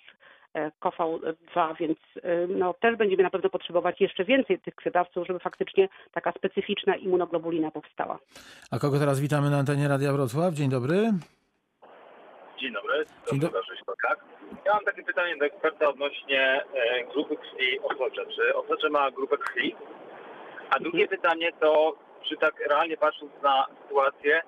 CoV-2, 0.80 1.76
więc 1.80 1.98
e, 2.22 2.46
no, 2.46 2.74
też 2.74 2.96
będziemy 2.96 3.22
na 3.22 3.30
pewno 3.30 3.50
potrzebować 3.50 4.00
jeszcze 4.00 4.24
więcej 4.24 4.58
tych 4.60 4.74
krwiodawców, 4.74 5.26
żeby 5.26 5.38
faktycznie 5.38 5.88
taka 6.12 6.32
specyficzna 6.32 6.96
immunoglobulina 6.96 7.70
powstała. 7.70 8.18
A 8.70 8.78
kogo 8.78 8.98
teraz 8.98 9.20
witamy 9.20 9.50
na 9.50 9.58
antenie 9.58 9.88
Radia 9.88 10.12
Wrocław? 10.12 10.54
Dzień 10.54 10.70
dobry. 10.70 10.96
Dzień 12.60 12.72
dobry, 12.72 13.04
Dzień 13.30 13.40
do- 13.40 13.48
Piotr 13.48 13.66
Rzeźkokak. 13.68 14.18
Ja 14.66 14.74
mam 14.74 14.84
takie 14.84 15.02
pytanie 15.02 15.36
do 15.36 15.44
eksperta 15.44 15.88
odnośnie 15.88 16.40
e, 16.74 17.04
grupy 17.12 17.36
krwi 17.36 17.80
osocze. 17.80 18.26
Czy 18.36 18.56
osocze 18.56 18.88
ma 18.90 19.10
grupę 19.10 19.36
krwi? 19.38 19.74
A 20.70 20.78
drugie 20.80 21.08
pytanie 21.08 21.52
to, 21.60 21.96
czy 22.28 22.36
tak 22.36 22.60
realnie 22.68 22.96
patrząc 22.96 23.32
na 23.42 23.66
sytuację, 23.82 24.40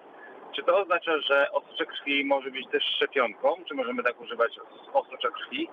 czy 0.57 0.62
to 0.62 0.78
oznacza, 0.80 1.19
że 1.21 1.50
osocze 1.52 1.87
krwi 1.87 2.25
może 2.25 2.50
być 2.50 2.66
też 2.73 2.85
szczepionką? 2.97 3.54
Czy 3.69 3.75
możemy 3.75 4.02
tak 4.02 4.21
używać 4.21 4.59
os- 4.59 4.88
osocza 5.07 5.28
krwi? 5.30 5.69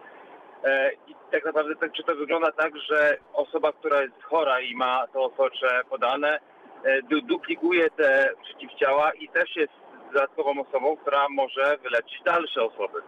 E, 0.64 0.92
I 1.08 1.16
tak 1.32 1.46
naprawdę, 1.46 1.76
tak, 1.76 1.92
czy 1.94 2.04
to 2.04 2.16
wygląda 2.16 2.52
tak, 2.52 2.72
że 2.90 3.18
osoba, 3.34 3.72
która 3.74 4.02
jest 4.02 4.24
chora 4.24 4.60
i 4.60 4.76
ma 4.76 5.08
to 5.14 5.24
osocze 5.26 5.82
podane, 5.90 6.40
e, 6.84 7.02
du- 7.02 7.22
duplikuje 7.22 7.90
te 7.90 8.30
przeciwciała 8.44 9.12
i 9.12 9.30
też 9.30 9.56
jest 9.56 9.74
dodatkową 10.14 10.52
osobą, 10.68 10.98
która 10.98 11.30
może 11.30 11.78
wyleczyć 11.84 12.22
dalsze 12.26 12.64
osoby. 12.64 13.00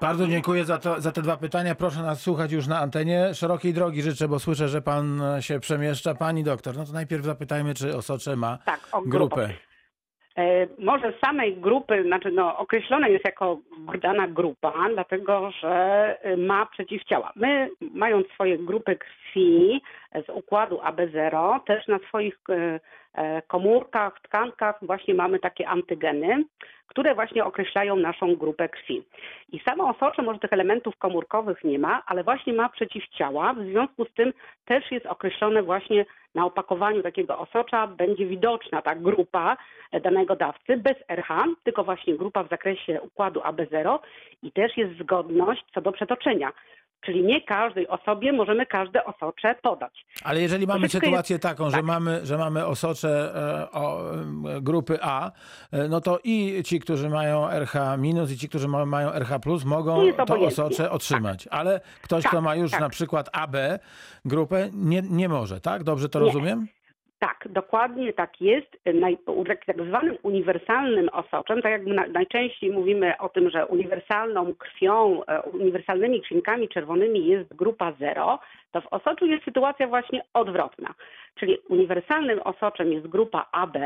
Bardzo 0.00 0.26
dziękuję 0.26 0.64
za, 0.64 0.78
to, 0.78 1.00
za 1.00 1.12
te 1.12 1.22
dwa 1.22 1.36
pytania. 1.36 1.74
Proszę 1.74 2.02
nas 2.02 2.20
słuchać 2.20 2.52
już 2.52 2.66
na 2.66 2.78
antenie. 2.80 3.34
Szerokiej 3.34 3.74
drogi 3.74 4.02
życzę, 4.02 4.28
bo 4.28 4.38
słyszę, 4.38 4.68
że 4.68 4.82
pan 4.82 5.22
się 5.40 5.60
przemieszcza. 5.60 6.14
Pani 6.14 6.44
doktor, 6.44 6.76
no 6.76 6.84
to 6.84 6.92
najpierw 6.92 7.24
zapytajmy, 7.24 7.74
czy 7.74 7.96
osocze 7.96 8.36
ma 8.36 8.58
Tak, 8.64 8.80
grupę. 9.06 9.48
E, 10.40 10.66
Może 10.78 11.12
samej 11.24 11.56
grupy, 11.56 12.02
znaczy 12.02 12.30
no, 12.30 12.58
określone 12.58 13.10
jest 13.10 13.24
jako 13.24 13.58
dana 14.02 14.28
grupa, 14.28 14.72
dlatego 14.92 15.50
że 15.50 15.74
e, 16.22 16.36
ma 16.36 16.66
przeciwciała. 16.66 17.32
My, 17.36 17.70
mając 17.94 18.28
swoje 18.28 18.58
grupy 18.58 18.96
krwi 18.96 19.82
z 20.14 20.28
układu 20.28 20.76
AB0, 20.76 21.60
też 21.60 21.88
na 21.88 21.98
swoich 21.98 22.38
e, 22.48 22.80
e, 23.14 23.42
komórkach, 23.42 24.20
tkankach 24.20 24.78
właśnie 24.82 25.14
mamy 25.14 25.38
takie 25.38 25.68
antygeny, 25.68 26.44
które 26.86 27.14
właśnie 27.14 27.44
określają 27.44 27.96
naszą 27.96 28.36
grupę 28.36 28.68
krwi. 28.68 29.04
I 29.52 29.60
samo 29.60 29.88
osocze 29.88 30.22
może 30.22 30.38
tych 30.38 30.52
elementów 30.52 30.96
komórkowych 30.96 31.64
nie 31.64 31.78
ma, 31.78 32.02
ale 32.06 32.24
właśnie 32.24 32.52
ma 32.52 32.68
przeciwciała, 32.68 33.54
w 33.54 33.64
związku 33.64 34.04
z 34.04 34.14
tym 34.14 34.32
też 34.64 34.90
jest 34.90 35.06
określone 35.06 35.62
właśnie 35.62 36.06
na 36.34 36.46
opakowaniu 36.46 37.02
takiego 37.02 37.38
osocza 37.38 37.86
będzie 37.86 38.26
widoczna 38.26 38.82
ta 38.82 38.94
grupa 38.94 39.56
danego 40.02 40.36
dawcy 40.36 40.76
bez 40.76 40.96
RH, 41.08 41.44
tylko 41.64 41.84
właśnie 41.84 42.16
grupa 42.16 42.44
w 42.44 42.48
zakresie 42.48 43.00
układu 43.00 43.40
AB0 43.40 43.98
i 44.42 44.52
też 44.52 44.76
jest 44.76 44.98
zgodność 44.98 45.64
co 45.74 45.80
do 45.80 45.92
przetoczenia. 45.92 46.52
Czyli 47.04 47.22
nie 47.22 47.40
każdej 47.40 47.88
osobie 47.88 48.32
możemy 48.32 48.66
każde 48.66 49.04
osocze 49.04 49.54
podać. 49.62 50.06
Ale 50.24 50.40
jeżeli 50.40 50.66
mamy 50.66 50.88
sytuację 50.88 51.38
taką, 51.38 51.70
że, 51.70 51.76
tak. 51.76 51.84
mamy, 51.84 52.26
że 52.26 52.38
mamy 52.38 52.66
osocze 52.66 53.32
e, 53.34 53.70
o, 53.70 54.12
e, 54.14 54.60
grupy 54.60 54.98
A, 55.02 55.30
e, 55.72 55.88
no 55.88 56.00
to 56.00 56.18
i 56.24 56.62
ci, 56.64 56.80
którzy 56.80 57.08
mają 57.08 57.48
RH 57.50 57.96
minus 57.98 58.30
i 58.30 58.36
ci, 58.38 58.48
którzy 58.48 58.68
ma, 58.68 58.86
mają 58.86 59.12
RH 59.12 59.38
plus 59.38 59.64
mogą 59.64 59.96
To 60.26 60.36
jest 60.36 60.58
osocze 60.58 60.90
otrzymać. 60.90 61.48
Ale 61.50 61.80
ktoś, 62.02 62.22
Tak, 62.22 62.32
kto 62.32 62.40
ma 62.40 62.54
już 62.54 62.70
tak. 62.70 62.80
na 62.80 62.88
przykład 62.88 63.28
AB 63.32 63.56
grupę, 64.24 64.68
nie, 64.72 65.02
nie 65.02 65.28
może, 65.28 65.60
tak? 65.60 65.84
Dobrze 65.84 66.08
to 66.08 66.18
Nie. 66.18 66.26
rozumiem? 66.26 66.66
Tak, 67.20 67.48
dokładnie 67.50 68.12
tak 68.12 68.40
jest. 68.40 68.70
Tak 68.84 69.66
tak 69.66 69.86
zwanym 69.86 70.16
uniwersalnym 70.22 71.08
osoczem, 71.08 71.62
tak 71.62 71.72
jak 71.72 71.86
na, 71.86 72.06
najczęściej 72.06 72.70
mówimy 72.70 73.18
o 73.18 73.28
tym, 73.28 73.50
że 73.50 73.66
uniwersalną 73.66 74.54
krwią, 74.54 75.24
e, 75.24 75.42
uniwersalnymi 75.42 76.22
krwinkami 76.22 76.68
czerwonymi 76.68 77.26
jest 77.26 77.54
grupa 77.54 77.92
0, 77.92 78.38
to 78.72 78.80
w 78.80 78.86
osoczu 78.86 79.26
jest 79.26 79.44
sytuacja 79.44 79.88
właśnie 79.88 80.22
odwrotna. 80.34 80.94
Czyli 81.34 81.58
uniwersalnym 81.68 82.40
osoczem 82.40 82.92
jest 82.92 83.06
grupa 83.06 83.46
AB 83.52 83.76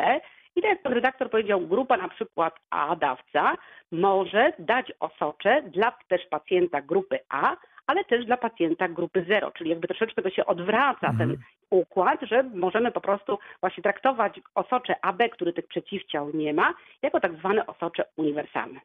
i 0.56 0.62
tak 0.62 0.70
jak 0.70 0.82
pan 0.82 0.92
redaktor 0.92 1.30
powiedział, 1.30 1.60
grupa 1.60 1.96
na 1.96 2.08
przykład 2.08 2.54
A 2.70 2.96
dawca 2.96 3.56
może 3.92 4.52
dać 4.58 4.92
osocze 5.00 5.62
dla 5.62 5.92
też 6.08 6.26
pacjenta 6.26 6.80
grupy 6.82 7.18
A, 7.28 7.56
ale 7.86 8.04
też 8.04 8.26
dla 8.26 8.36
pacjenta 8.36 8.88
grupy 8.88 9.24
0, 9.28 9.50
czyli 9.50 9.70
jakby 9.70 9.88
troszeczkę 9.88 10.22
to 10.22 10.30
się 10.30 10.46
odwraca 10.46 11.06
Mhm. 11.08 11.18
ten 11.18 11.36
układ, 11.70 12.20
że 12.22 12.42
możemy 12.42 12.92
po 12.92 13.00
prostu 13.00 13.38
właśnie 13.60 13.82
traktować 13.82 14.40
osocze 14.54 15.04
AB, 15.04 15.18
który 15.32 15.52
tych 15.52 15.66
przeciwciał 15.66 16.30
nie 16.34 16.54
ma, 16.54 16.74
jako 17.02 17.20
tak 17.20 17.36
zwane 17.38 17.66
osocze 17.66 18.04
uniwersalne. 18.16 18.80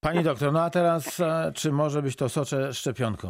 Pani 0.00 0.22
doktor, 0.22 0.52
no 0.52 0.62
a 0.62 0.70
teraz 0.70 1.20
e, 1.20 1.52
czy 1.54 1.72
może 1.72 2.02
być 2.02 2.16
to 2.16 2.28
socze 2.28 2.72
szczepionką? 2.74 3.28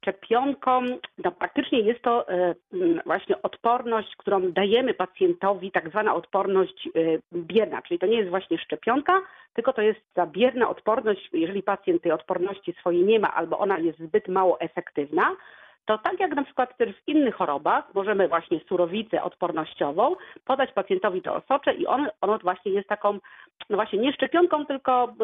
Szczepionką, 0.00 0.80
no, 1.24 1.32
praktycznie 1.32 1.80
jest 1.80 2.02
to 2.02 2.28
e, 2.28 2.54
właśnie 3.06 3.42
odporność, 3.42 4.16
którą 4.16 4.52
dajemy 4.52 4.94
pacjentowi, 4.94 5.70
tak 5.70 5.90
zwana 5.90 6.14
odporność 6.14 6.88
e, 6.88 6.90
bierna, 7.32 7.82
czyli 7.82 8.00
to 8.00 8.06
nie 8.06 8.16
jest 8.16 8.30
właśnie 8.30 8.58
szczepionka, 8.58 9.22
tylko 9.54 9.72
to 9.72 9.82
jest 9.82 10.00
ta 10.14 10.26
bierna 10.26 10.68
odporność, 10.68 11.28
jeżeli 11.32 11.62
pacjent 11.62 12.02
tej 12.02 12.12
odporności 12.12 12.72
swojej 12.80 13.04
nie 13.04 13.20
ma 13.20 13.34
albo 13.34 13.58
ona 13.58 13.78
jest 13.78 13.98
zbyt 13.98 14.28
mało 14.28 14.60
efektywna, 14.60 15.36
to 15.90 15.98
tak 15.98 16.20
jak 16.20 16.34
na 16.34 16.44
przykład 16.44 16.76
też 16.76 16.96
w 16.96 17.08
innych 17.08 17.34
chorobach, 17.34 17.94
możemy 17.94 18.28
właśnie 18.28 18.60
surowicę 18.68 19.22
odpornościową 19.22 20.16
podać 20.44 20.72
pacjentowi 20.72 21.22
to 21.22 21.34
osocze 21.34 21.74
i 21.74 21.86
on, 21.86 22.08
ono 22.20 22.38
właśnie 22.38 22.72
jest 22.72 22.88
taką, 22.88 23.18
no 23.70 23.76
właśnie 23.76 23.98
nie 23.98 24.12
szczepionką, 24.12 24.66
tylko 24.66 25.14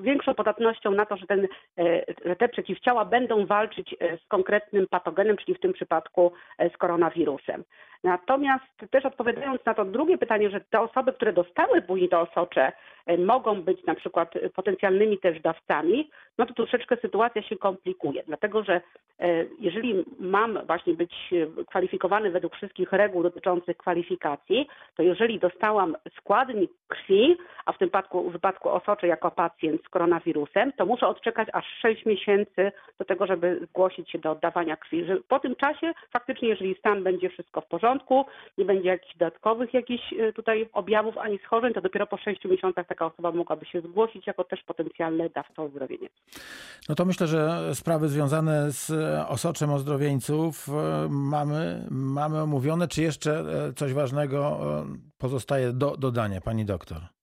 większą 0.00 0.34
podatnością 0.34 0.90
na 0.90 1.06
to, 1.06 1.16
że, 1.16 1.26
ten, 1.26 1.48
e, 1.78 2.04
że 2.24 2.36
te 2.36 2.48
przeciwciała 2.48 3.04
będą 3.04 3.46
walczyć 3.46 3.94
e, 4.00 4.18
z 4.18 4.26
konkretnym 4.28 4.86
patogenem, 4.86 5.36
czyli 5.36 5.54
w 5.54 5.60
tym 5.60 5.72
przypadku 5.72 6.32
e, 6.58 6.70
z 6.70 6.76
koronawirusem. 6.76 7.64
Natomiast 8.04 8.64
też 8.90 9.04
odpowiadając 9.04 9.64
na 9.66 9.74
to 9.74 9.84
drugie 9.84 10.18
pytanie, 10.18 10.50
że 10.50 10.60
te 10.60 10.80
osoby, 10.80 11.12
które 11.12 11.32
dostały 11.32 11.82
później 11.82 12.08
to 12.08 12.20
osocze, 12.20 12.72
e, 13.06 13.18
mogą 13.18 13.62
być 13.62 13.84
na 13.84 13.94
przykład 13.94 14.36
e, 14.36 14.50
potencjalnymi 14.50 15.18
też 15.18 15.40
dawcami, 15.40 16.10
no 16.38 16.46
to 16.46 16.54
troszeczkę 16.54 16.96
sytuacja 16.96 17.42
się 17.42 17.56
komplikuje, 17.56 18.22
dlatego 18.26 18.64
że 18.64 18.80
e, 19.20 19.44
jeżeli 19.60 20.04
mam 20.18 20.58
właśnie 20.66 20.94
być 20.94 21.14
kwalifikowany 21.68 22.30
według 22.30 22.56
wszystkich 22.56 22.92
reguł 22.92 23.22
dotyczących 23.22 23.76
kwalifikacji, 23.76 24.68
to 24.96 25.02
jeżeli 25.02 25.38
dostałam 25.38 25.96
składnik 26.18 26.70
krwi, 26.88 27.36
a 27.66 27.72
w 27.72 27.78
tym 27.78 27.88
wypadku, 27.88 28.30
wypadku 28.30 28.68
osocze 28.68 29.06
jako 29.06 29.30
pacjent 29.30 29.84
z 29.84 29.88
koronawirusem, 29.88 30.72
to 30.72 30.86
muszę 30.86 31.06
odczekać 31.08 31.48
aż 31.52 31.66
6 31.82 32.06
miesięcy 32.06 32.72
do 32.98 33.04
tego, 33.04 33.26
żeby 33.26 33.60
zgłosić 33.68 34.10
się 34.10 34.18
do 34.18 34.30
oddawania 34.30 34.76
krwi. 34.76 35.06
Po 35.28 35.40
tym 35.40 35.56
czasie 35.56 35.92
faktycznie, 36.12 36.48
jeżeli 36.48 36.74
stan 36.74 37.02
będzie 37.02 37.30
wszystko 37.30 37.60
w 37.60 37.66
porządku, 37.66 37.91
nie 38.58 38.64
będzie 38.64 38.88
jakichś 38.88 39.16
dodatkowych 39.16 39.74
jakichś 39.74 40.12
e, 40.12 40.32
tutaj 40.32 40.68
objawów 40.72 41.18
ani 41.18 41.38
schorzeń, 41.38 41.74
to 41.74 41.80
dopiero 41.80 42.06
po 42.06 42.16
6 42.16 42.44
miesiącach 42.44 42.86
taka 42.86 43.06
osoba 43.06 43.32
mogłaby 43.32 43.66
się 43.66 43.80
zgłosić 43.80 44.26
jako 44.26 44.44
też 44.44 44.62
potencjalny 44.62 45.30
dawca 45.30 45.62
uzdrowienia. 45.62 46.08
No 46.88 46.94
to 46.94 47.04
myślę, 47.04 47.26
że 47.26 47.74
sprawy 47.74 48.08
związane 48.08 48.72
z 48.72 48.90
e, 48.90 49.28
osoczem 49.28 49.70
ozdrowieńców 49.70 50.68
e, 50.68 50.72
mamy, 51.10 51.86
mamy 51.90 52.42
omówione. 52.42 52.88
Czy 52.88 53.02
jeszcze 53.02 53.44
e, 53.68 53.72
coś 53.72 53.92
ważnego 53.92 54.60
pozostaje 55.18 55.72
do 55.72 55.96
dodania, 55.96 56.40
pani 56.40 56.64
doktor? 56.64 57.21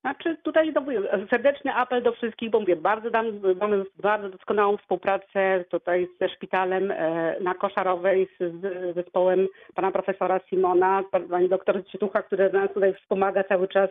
Znaczy 0.00 0.36
tutaj 0.42 0.72
mówię, 0.80 1.00
serdeczny 1.30 1.74
apel 1.74 2.02
do 2.02 2.12
wszystkich, 2.12 2.50
bo 2.50 2.60
mówię, 2.60 2.76
bardzo 2.76 3.10
dam, 3.10 3.26
mamy 3.60 3.84
bardzo 4.02 4.28
doskonałą 4.28 4.76
współpracę 4.76 5.64
tutaj 5.70 6.08
ze 6.20 6.28
szpitalem 6.28 6.90
e, 6.90 7.36
na 7.40 7.54
Koszarowej 7.54 8.28
z, 8.40 8.60
z 8.60 8.94
zespołem 8.94 9.48
pana 9.74 9.92
profesora 9.92 10.40
Simona, 10.48 11.02
pani 11.30 11.48
doktor 11.48 11.86
Cietucha, 11.86 12.22
który 12.22 12.52
nas 12.52 12.72
tutaj 12.74 12.94
wspomaga 12.94 13.44
cały 13.44 13.68
czas. 13.68 13.90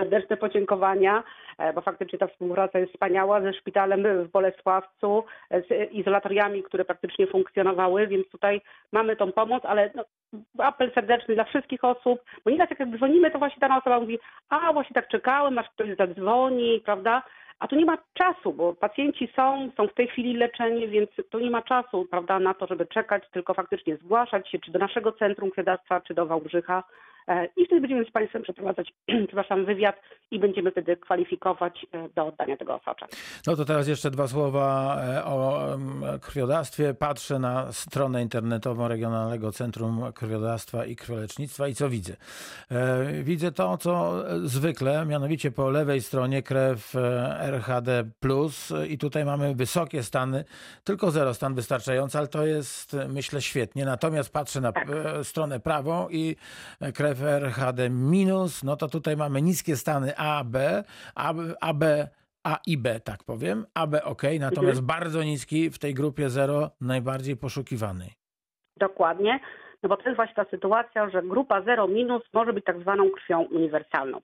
Serdeczne 0.00 0.36
podziękowania, 0.36 1.22
e, 1.58 1.72
bo 1.72 1.80
faktycznie 1.80 2.18
ta 2.18 2.26
współpraca 2.26 2.78
jest 2.78 2.92
wspaniała 2.92 3.40
ze 3.40 3.52
szpitalem 3.52 4.24
w 4.24 4.30
Bolesławcu, 4.30 5.24
e, 5.50 5.62
z 5.62 5.92
izolatoriami, 5.92 6.62
które 6.62 6.84
praktycznie 6.84 7.26
funkcjonowały, 7.26 8.06
więc 8.06 8.28
tutaj 8.28 8.60
mamy 8.92 9.16
tą 9.16 9.32
pomoc, 9.32 9.64
ale 9.64 9.90
no, 9.94 10.04
apel 10.58 10.92
serdeczny 10.94 11.34
dla 11.34 11.44
wszystkich 11.44 11.84
osób, 11.84 12.20
bo 12.44 12.50
nie 12.50 12.58
tak 12.58 12.80
jak 12.80 12.96
dzwonimy, 12.96 13.30
to 13.30 13.38
właśnie 13.38 13.60
ta 13.60 13.78
osoba 13.78 14.00
mówi, 14.00 14.18
a 14.48 14.72
właśnie 14.72 14.94
tak 14.94 15.08
czekałem, 15.08 15.58
aż 15.58 15.70
ktoś 15.70 15.96
zadzwoni, 15.96 16.82
prawda? 16.84 17.22
A 17.62 17.68
tu 17.68 17.76
nie 17.76 17.84
ma 17.84 17.98
czasu, 18.14 18.52
bo 18.52 18.74
pacjenci 18.74 19.28
są, 19.36 19.70
są 19.76 19.86
w 19.86 19.94
tej 19.94 20.08
chwili 20.08 20.36
leczeni, 20.36 20.88
więc 20.88 21.10
tu 21.30 21.38
nie 21.38 21.50
ma 21.50 21.62
czasu, 21.62 22.06
prawda, 22.10 22.38
na 22.38 22.54
to, 22.54 22.66
żeby 22.66 22.86
czekać, 22.86 23.22
tylko 23.30 23.54
faktycznie 23.54 23.96
zgłaszać 23.96 24.50
się, 24.50 24.58
czy 24.58 24.70
do 24.70 24.78
naszego 24.78 25.12
Centrum 25.12 25.50
Krwiodawstwa, 25.50 26.00
czy 26.00 26.14
do 26.14 26.26
Wałbrzycha 26.26 26.82
i 27.56 27.66
wtedy 27.66 27.80
będziemy 27.80 28.04
z 28.04 28.10
Państwem 28.10 28.42
przeprowadzać, 28.42 28.92
przepraszam, 29.26 29.64
wywiad 29.64 29.96
i 30.30 30.38
będziemy 30.38 30.70
wtedy 30.70 30.96
kwalifikować 30.96 31.86
e, 31.92 32.08
do 32.08 32.26
oddania 32.26 32.56
tego 32.56 32.74
osocza. 32.74 33.06
No 33.46 33.56
to 33.56 33.64
teraz 33.64 33.88
jeszcze 33.88 34.10
dwa 34.10 34.28
słowa 34.28 34.96
e, 35.02 35.24
o 35.24 35.72
em, 35.74 36.02
krwiodawstwie. 36.20 36.94
Patrzę 36.94 37.38
na 37.38 37.72
stronę 37.72 38.22
internetową 38.22 38.88
Regionalnego 38.88 39.52
Centrum 39.52 40.12
Krwiodawstwa 40.14 40.84
i 40.86 40.96
Krwiolecznictwa 40.96 41.68
i 41.68 41.74
co 41.74 41.88
widzę? 41.88 42.16
E, 42.70 43.22
Widzę 43.22 43.52
to, 43.52 43.78
co 43.78 44.24
zwykle, 44.44 45.06
mianowicie 45.06 45.50
po 45.50 45.70
lewej 45.70 46.00
stronie 46.00 46.42
krew 46.42 46.96
e, 46.96 47.38
RHD+, 47.40 48.04
i 48.88 48.98
tutaj 48.98 49.24
mamy 49.24 49.54
wysokie 49.54 50.02
stany, 50.02 50.44
tylko 50.84 51.10
zero 51.10 51.34
stan 51.34 51.54
wystarczający, 51.54 52.18
ale 52.18 52.28
to 52.28 52.46
jest, 52.46 52.94
e, 52.94 53.08
myślę, 53.08 53.42
świetnie. 53.42 53.84
Natomiast 53.84 54.32
patrzę 54.32 54.60
na 54.60 54.72
Tak. 54.72 54.88
e, 54.90 55.24
stronę 55.24 55.60
prawą 55.60 56.08
i 56.10 56.36
krew 56.94 57.11
RHD-, 57.20 57.90
no 58.64 58.76
to 58.76 58.88
tutaj 58.88 59.16
mamy 59.16 59.42
niskie 59.42 59.76
stany 59.76 60.16
AB, 60.16 60.56
AB, 61.14 61.36
AB 61.60 61.84
a 62.44 62.58
i 62.66 62.78
B, 62.78 63.00
tak 63.00 63.24
powiem. 63.24 63.66
AB 63.74 63.94
ok, 64.04 64.22
natomiast 64.40 64.80
Mhm. 64.80 64.86
bardzo 64.86 65.22
niski 65.22 65.70
w 65.70 65.78
tej 65.78 65.94
grupie 65.94 66.30
0, 66.30 66.70
najbardziej 66.80 67.36
poszukiwanej. 67.36 68.10
Dokładnie, 68.76 69.40
no 69.82 69.88
bo 69.88 69.96
to 69.96 70.02
jest 70.02 70.16
właśnie 70.16 70.34
ta 70.34 70.44
sytuacja, 70.44 71.10
że 71.10 71.22
grupa 71.22 71.62
0 71.62 71.88
minus 71.88 72.22
może 72.32 72.52
być 72.52 72.64
tak 72.64 72.80
zwaną 72.80 73.10
krwią 73.10 73.40
uniwersalną. 73.40 74.20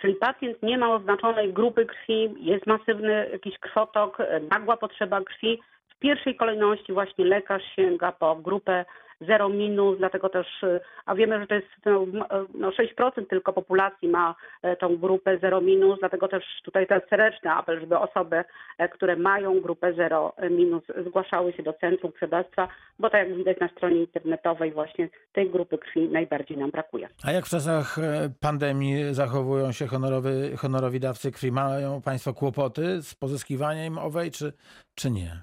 Czyli 0.00 0.14
pacjent 0.14 0.62
nie 0.62 0.78
ma 0.78 0.94
oznaczonej 0.94 1.52
grupy 1.52 1.86
krwi, 1.86 2.34
jest 2.38 2.66
masywny 2.66 3.28
jakiś 3.32 3.58
krwotok, 3.58 4.18
nagła 4.50 4.76
potrzeba 4.76 5.20
krwi. 5.20 5.60
W 5.88 5.98
pierwszej 5.98 6.36
kolejności 6.36 6.92
właśnie 6.92 7.24
lekarz 7.24 7.62
sięga 7.76 8.12
po 8.12 8.36
grupę 8.36 8.84
0 9.26 9.48
minus, 9.48 9.98
dlatego 9.98 10.28
też, 10.28 10.46
e, 10.62 10.80
a 11.06 11.14
wiemy, 11.14 11.40
że 11.40 11.46
to 11.46 11.54
jest 11.54 11.66
no, 11.86 12.02
m- 12.02 12.22
e, 12.30 12.44
no 12.54 12.70
6% 12.70 13.26
tylko 13.30 13.52
populacji 13.52 14.08
ma 14.08 14.34
e, 14.62 14.76
tą 14.76 14.96
grupę 14.96 15.38
0 15.38 15.60
minus, 15.60 15.98
dlatego 16.00 16.28
też 16.28 16.44
tutaj 16.64 16.86
ten 16.86 17.00
serdeczny 17.10 17.50
apel, 17.50 17.80
żeby 17.80 17.98
osoby, 17.98 18.44
e, 18.78 18.88
które 18.88 19.16
mają 19.16 19.60
grupę 19.60 19.92
0 19.94 20.32
minus 20.50 20.82
zgłaszały 21.06 21.52
się 21.52 21.62
do 21.62 21.72
Centrum 21.72 22.12
Krwiodawstwa, 22.12 22.68
bo 22.98 23.10
tak 23.10 23.28
jak 23.28 23.36
widać 23.36 23.60
na 23.60 23.68
stronie 23.68 24.00
internetowej 24.00 24.72
właśnie 24.72 25.08
tej 25.32 25.50
grupy 25.50 25.78
krwi 25.78 26.08
najbardziej 26.08 26.56
nam 26.58 26.70
brakuje. 26.70 27.08
A 27.24 27.32
jak 27.32 27.46
w 27.46 27.50
czasach 27.50 27.98
e, 27.98 28.30
pandemii 28.40 29.14
zachowują 29.14 29.72
się 29.72 29.86
honorowy, 29.86 30.56
honorowi 30.56 31.00
dawcy 31.00 31.32
krwi? 31.32 31.52
Mają 31.52 32.02
Państwo 32.02 32.34
kłopoty 32.34 33.02
z 33.02 33.14
pozyskiwaniem 33.14 33.98
owej, 33.98 34.30
czy, 34.30 34.52
czy 34.94 35.10
nie? 35.10 35.42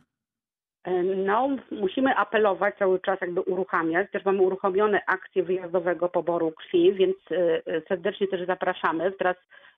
No, 1.16 1.50
musimy 1.72 2.16
apelować 2.16 2.76
cały 2.78 3.00
czas, 3.00 3.22
jakby 3.22 3.42
uruchamiać. 3.42 4.12
Też 4.12 4.26
mamy 4.26 4.42
uruchomione 4.42 5.02
akcje 5.08 5.44
wyjazdowego 5.44 6.10
poboru 6.10 6.52
krwi, 6.52 6.94
więc 6.94 7.16
e, 7.32 7.62
e, 7.76 7.82
serdecznie 7.82 8.28
też 8.28 8.48
zapraszamy. 8.48 9.12
Teraz 9.12 9.36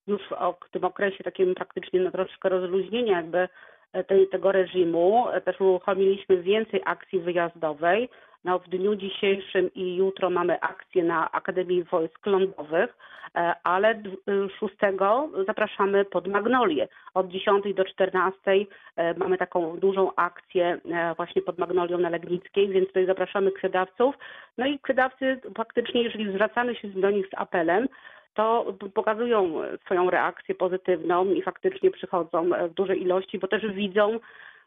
już 0.08 0.22
w 0.68 0.72
tym 0.72 0.84
okresie 0.84 1.24
takim 1.24 1.56
praktycznie 1.56 2.00
no, 2.00 2.12
troszkę 2.12 2.50
rozluźnienia 2.50 3.18
jakby 3.18 3.48
e, 3.94 4.04
tej, 4.04 4.28
tego 4.30 4.52
reżimu 4.52 5.30
e, 5.30 5.42
też 5.42 5.62
uruchomiliśmy 5.62 6.38
więcej 6.38 6.82
akcji 6.86 7.20
wyjazdowej. 7.20 8.10
No, 8.44 8.60
w 8.60 8.70
dniu 8.70 8.96
dzisiejszym 8.96 9.74
i 9.74 9.96
jutro 9.96 10.30
mamy 10.30 10.60
akcję 10.60 11.04
na 11.04 11.32
Akademii 11.32 11.84
Wojsk 11.84 12.26
Lądowych, 12.26 12.98
e, 13.36 13.54
ale 13.64 13.96
d- 13.96 14.10
y, 14.10 14.50
6 14.60 14.76
zapraszamy 15.48 16.06
pod 16.06 16.28
Magnolię. 16.28 16.88
Od 17.14 17.28
10 17.28 17.74
do 17.74 17.86
14 17.86 18.36
e, 18.96 19.14
mamy 19.14 19.38
taką 19.38 19.78
dużą 19.80 20.16
akcję 20.16 20.80
e, 20.92 21.16
właśnie 21.16 21.42
pod 21.42 21.58
Magnolią 21.58 21.98
na 21.98 22.10
Legnickiej, 22.10 22.70
więc 22.70 22.88
tutaj 22.88 23.06
zapraszamy 23.06 23.52
krwiodawców. 23.52 24.16
No 24.58 24.66
i 24.66 24.80
krwiodawcy 24.80 25.40
faktycznie, 25.58 26.04
jeżeli 26.04 26.34
zwracamy 26.34 26.76
się 26.76 26.88
do 26.88 27.12
nich 27.12 27.28
z 27.28 27.34
apelem, 27.38 27.88
to 28.34 28.74
pokazują 28.94 29.64
e, 29.64 29.78
swoją 29.78 30.10
reakcję 30.10 30.56
pozytywną 30.56 31.26
i 31.26 31.42
faktycznie 31.42 31.92
przychodzą 31.92 32.56
e, 32.56 32.68
w 32.68 32.74
dużej 32.74 33.02
ilości, 33.02 33.40
bo 33.40 33.48
też 33.48 33.68
widzą, 33.74 34.20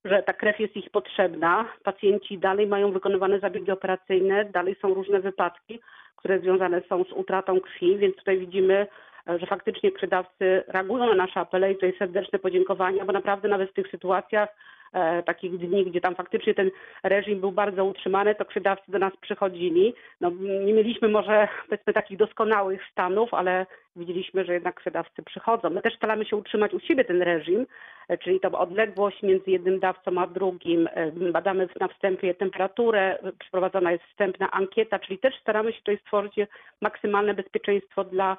że 0.04 0.22
ta 0.22 0.32
krew 0.32 0.60
jest 0.60 0.76
ich 0.76 0.90
potrzebna. 0.90 1.68
Pacjenci 1.84 2.38
dalej 2.38 2.66
mają 2.66 2.92
wykonywane 2.92 3.40
zabiegi 3.40 3.70
operacyjne, 3.70 4.44
dalej 4.44 4.76
są 4.82 4.94
różne 4.94 5.20
wypadki, 5.20 5.80
które 6.16 6.40
związane 6.40 6.82
są 6.88 7.04
z 7.04 7.12
utratą 7.12 7.60
krwi, 7.60 7.96
więc 7.98 8.16
tutaj 8.16 8.38
widzimy, 8.38 8.86
e, 9.28 9.38
że 9.38 9.46
faktycznie 9.46 9.92
krwiodawcy 9.92 10.64
reagują 10.68 11.06
na 11.06 11.14
nasze 11.14 11.40
apele 11.40 11.72
i 11.72 11.74
tutaj 11.74 11.94
serdeczne 11.98 12.38
podziękowania, 12.38 13.04
bo 13.04 13.12
naprawdę 13.12 13.48
nawet 13.48 13.70
w 13.70 13.74
tych 13.74 13.90
sytuacjach 13.90 14.48
e, 14.92 15.22
takich 15.22 15.58
dni, 15.58 15.84
gdzie 15.84 16.00
tam 16.00 16.14
faktycznie 16.14 16.54
ten 16.54 16.70
reżim 17.02 17.40
był 17.40 17.52
bardzo 17.52 17.84
utrzymany, 17.84 18.34
to 18.34 18.44
krwiodawcy 18.44 18.92
do 18.92 18.98
nas 18.98 19.12
przychodzili. 19.20 19.94
No, 20.20 20.30
nie 20.40 20.72
mieliśmy 20.72 21.08
może 21.08 21.48
powiedzmy 21.68 21.92
takich 21.92 22.18
doskonałych 22.18 22.80
stanów, 22.92 23.34
ale 23.34 23.66
widzieliśmy, 23.96 24.44
że 24.44 24.52
jednak 24.52 24.74
krwiodawcy 24.74 25.22
przychodzą. 25.22 25.70
My 25.70 25.82
też 25.82 25.96
staramy 25.96 26.24
się 26.24 26.36
utrzymać 26.36 26.74
u 26.74 26.80
siebie 26.80 27.04
ten 27.04 27.22
reżim, 27.22 27.66
e, 28.08 28.18
czyli 28.18 28.40
tą 28.40 28.52
odległość 28.52 29.22
między 29.22 29.50
jednym 29.50 29.80
dawcą 29.80 30.18
a 30.18 30.26
drugim. 30.26 30.88
E, 30.94 31.12
Badamy 31.32 31.68
na 31.80 31.88
wstępie 31.88 32.34
temperaturę, 32.34 33.18
e, 33.18 33.32
przeprowadzona 33.32 33.92
jest 33.92 34.04
wstępna 34.04 34.50
ankieta, 34.50 34.98
czyli 34.98 35.18
też 35.18 35.34
staramy 35.40 35.72
się 35.72 35.78
tutaj 35.78 35.98
stworzyć 35.98 36.34
maksymalne 36.80 37.34
bezpieczeństwo 37.34 38.04
dla 38.04 38.36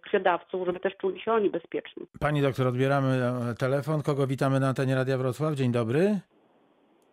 krwiodawców, 0.00 0.66
żeby 0.66 0.80
też 0.80 0.96
czuli 0.96 1.20
się 1.20 1.32
oni 1.32 1.50
bezpieczni. 1.50 2.06
Pani 2.20 2.42
doktor, 2.42 2.66
odbieramy 2.66 3.08
telefon. 3.58 4.02
Kogo 4.02 4.26
witamy 4.26 4.60
na 4.60 4.68
antenie 4.68 4.94
Radia 4.94 5.18
Wrocław? 5.18 5.54
Dzień 5.54 5.72
dobry. 5.72 6.20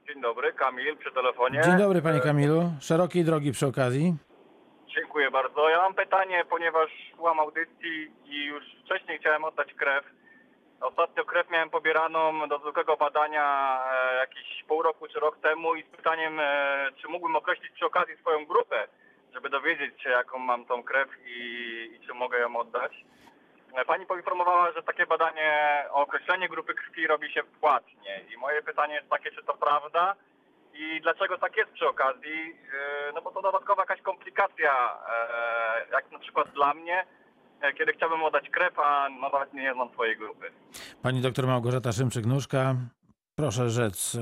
Dzień 0.07 0.21
dobry, 0.21 0.53
Kamil 0.53 0.97
przy 0.97 1.11
telefonie. 1.11 1.61
Dzień 1.65 1.77
dobry, 1.77 2.01
panie 2.01 2.19
Kamilu. 2.19 2.61
Szerokiej 2.79 3.23
drogi 3.23 3.51
przy 3.51 3.67
okazji. 3.67 4.15
Dziękuję 4.95 5.31
bardzo. 5.31 5.69
Ja 5.69 5.77
mam 5.77 5.93
pytanie, 5.93 6.45
ponieważ 6.49 6.89
słucham 7.15 7.39
audycji 7.39 8.11
i 8.25 8.45
już 8.45 8.63
wcześniej 8.85 9.19
chciałem 9.19 9.43
oddać 9.43 9.73
krew. 9.73 10.05
Ostatnio 10.81 11.25
krew 11.25 11.49
miałem 11.49 11.69
pobieraną 11.69 12.47
do 12.47 12.59
zwykłego 12.59 12.97
badania 12.97 13.79
e, 13.91 14.15
jakieś 14.15 14.63
pół 14.67 14.81
roku 14.81 15.07
czy 15.07 15.19
rok 15.19 15.37
temu 15.41 15.75
i 15.75 15.83
z 15.83 15.85
pytaniem, 15.85 16.39
e, 16.39 16.87
czy 17.01 17.07
mógłbym 17.07 17.35
określić 17.35 17.71
przy 17.71 17.85
okazji 17.85 18.17
swoją 18.17 18.45
grupę, 18.45 18.87
żeby 19.33 19.49
dowiedzieć 19.49 20.01
się, 20.01 20.09
jaką 20.09 20.37
mam 20.37 20.65
tą 20.65 20.83
krew 20.83 21.09
i, 21.25 21.39
i 21.95 22.07
czy 22.07 22.13
mogę 22.13 22.39
ją 22.39 22.57
oddać. 22.57 23.05
E, 23.73 23.85
Pani 23.85 24.05
poinformowała, 24.05 24.71
że 24.71 24.83
takie 24.83 25.05
badanie 25.05 25.83
określenie 25.91 26.49
grupy 26.49 26.73
krwi 26.73 27.07
robi 27.07 27.31
się 27.31 27.43
płatnie. 27.43 28.21
I 28.33 28.37
moje 28.37 28.61
pytanie 28.61 28.95
jest 28.95 29.09
takie, 29.09 29.31
czy 29.31 29.43
to 29.43 29.53
prawda? 29.53 30.15
I 30.77 31.01
dlaczego 31.01 31.37
tak 31.37 31.57
jest 31.57 31.71
przy 31.71 31.87
okazji? 31.87 32.39
Yy, 32.39 33.13
No 33.15 33.21
bo 33.21 33.31
to 33.31 33.41
dodatkowa 33.41 33.81
jakaś 33.81 34.01
komplikacja, 34.01 34.71
e, 35.09 35.91
jak 35.91 36.11
na 36.11 36.19
przykład 36.19 36.49
dla 36.49 36.73
mnie, 36.73 37.03
e, 37.61 37.73
kiedy 37.73 37.93
chciałbym 37.93 38.23
oddać 38.23 38.49
krew, 38.49 38.79
a 38.79 39.09
nawet 39.09 39.53
nie 39.53 39.73
znam 39.73 39.89
swojej 39.89 40.17
grupy. 40.17 40.45
Pani 41.03 41.21
doktor 41.21 41.47
Małgorzata 41.47 41.89
Szymczyk-Nóżka. 41.89 42.75
Proszę 43.35 43.69
rzec 43.69 44.15
e, 44.15 44.19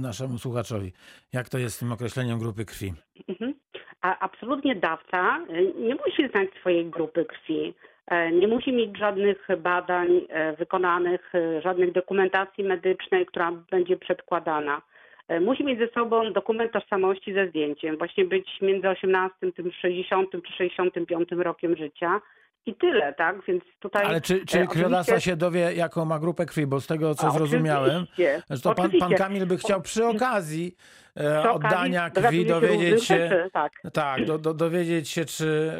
naszemu 0.00 0.38
słuchaczowi, 0.38 0.92
jak 1.32 1.48
to 1.48 1.58
jest 1.58 1.76
z 1.76 1.78
tym 1.78 1.92
określeniem 1.92 2.38
grupy 2.38 2.64
krwi. 2.64 2.92
Mhm. 3.28 3.54
A 4.00 4.18
absolutnie 4.18 4.74
dawca 4.76 5.38
nie 5.78 5.94
musi 5.94 6.28
znać 6.28 6.48
swojej 6.60 6.86
grupy 6.90 7.24
krwi. 7.24 7.74
e, 8.06 8.30
Nie 8.32 8.48
musi 8.48 8.72
mieć 8.72 8.98
żadnych 8.98 9.46
badań 9.58 10.08
e, 10.28 10.52
wykonanych, 10.56 11.34
e, 11.34 11.60
żadnych 11.62 11.92
dokumentacji 11.92 12.64
medycznej, 12.64 13.26
która 13.26 13.52
będzie 13.52 13.96
przedkładana. 13.96 14.82
E, 15.30 15.40
Musi 15.40 15.64
mieć 15.64 15.78
ze 15.78 15.88
sobą 15.88 16.32
dokument 16.32 16.72
tożsamości 16.72 17.34
ze 17.34 17.48
zdjęciem, 17.48 17.98
właśnie 17.98 18.24
być 18.24 18.48
między 18.62 18.88
18, 18.88 19.52
tym 19.52 19.72
60 19.72 20.30
czy 20.46 20.52
65 20.52 21.28
rokiem 21.30 21.76
życia. 21.76 22.20
I 22.66 22.74
tyle, 22.74 23.14
tak? 23.14 23.36
Więc 23.48 23.64
tutaj. 23.80 24.04
Ale 24.06 24.20
czy, 24.20 24.34
e, 24.34 24.36
czy 24.36 24.42
oczywiście- 24.42 24.66
krwiodawca 24.66 25.20
się 25.20 25.36
dowie, 25.36 25.60
jaką 25.74 26.04
ma 26.04 26.18
grupę 26.18 26.46
krwi? 26.46 26.66
Bo 26.66 26.80
z 26.80 26.86
tego, 26.86 27.14
co 27.14 27.26
A, 27.26 27.30
zrozumiałem, 27.30 28.02
oczywiście, 28.02 28.42
że 28.50 28.60
to 28.60 28.74
pan, 28.74 28.76
pan 28.76 28.86
oczywiście. 28.86 29.14
Kamil 29.24 29.46
by 29.46 29.56
chciał 29.56 29.82
przy 29.82 30.06
okazji 30.06 30.76
e, 31.16 31.40
Przy 31.40 31.50
okazji 31.50 31.50
oddania 31.50 32.10
krwi 32.10 32.46
dowiedzieć 32.46 33.04
się, 33.04 33.14
rzeczy, 33.14 33.50
Tak. 33.52 33.72
tak, 33.92 34.24
do, 34.24 34.38
do, 34.38 34.54
dowiedzieć 34.54 35.08
się, 35.08 35.24
czy, 35.24 35.72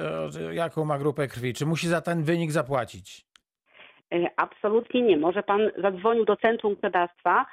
e, 0.51 0.55
jaką 0.55 0.85
ma 0.85 0.99
grupę 0.99 1.29
krwi, 1.29 1.55
czy 1.55 1.67
musi 1.67 1.89
za 1.89 2.01
ten 2.01 2.23
wynik 2.23 2.53
zapłacić. 2.53 3.25
E, 4.13 4.31
Absolutnie 4.37 5.03
nie. 5.03 5.17
Może 5.17 5.43
pan 5.43 5.61
zadzwonił 5.83 6.25
do 6.25 6.37
Centrum 6.37 6.77
Krwiodawstwa 6.77 7.41
e, 7.41 7.45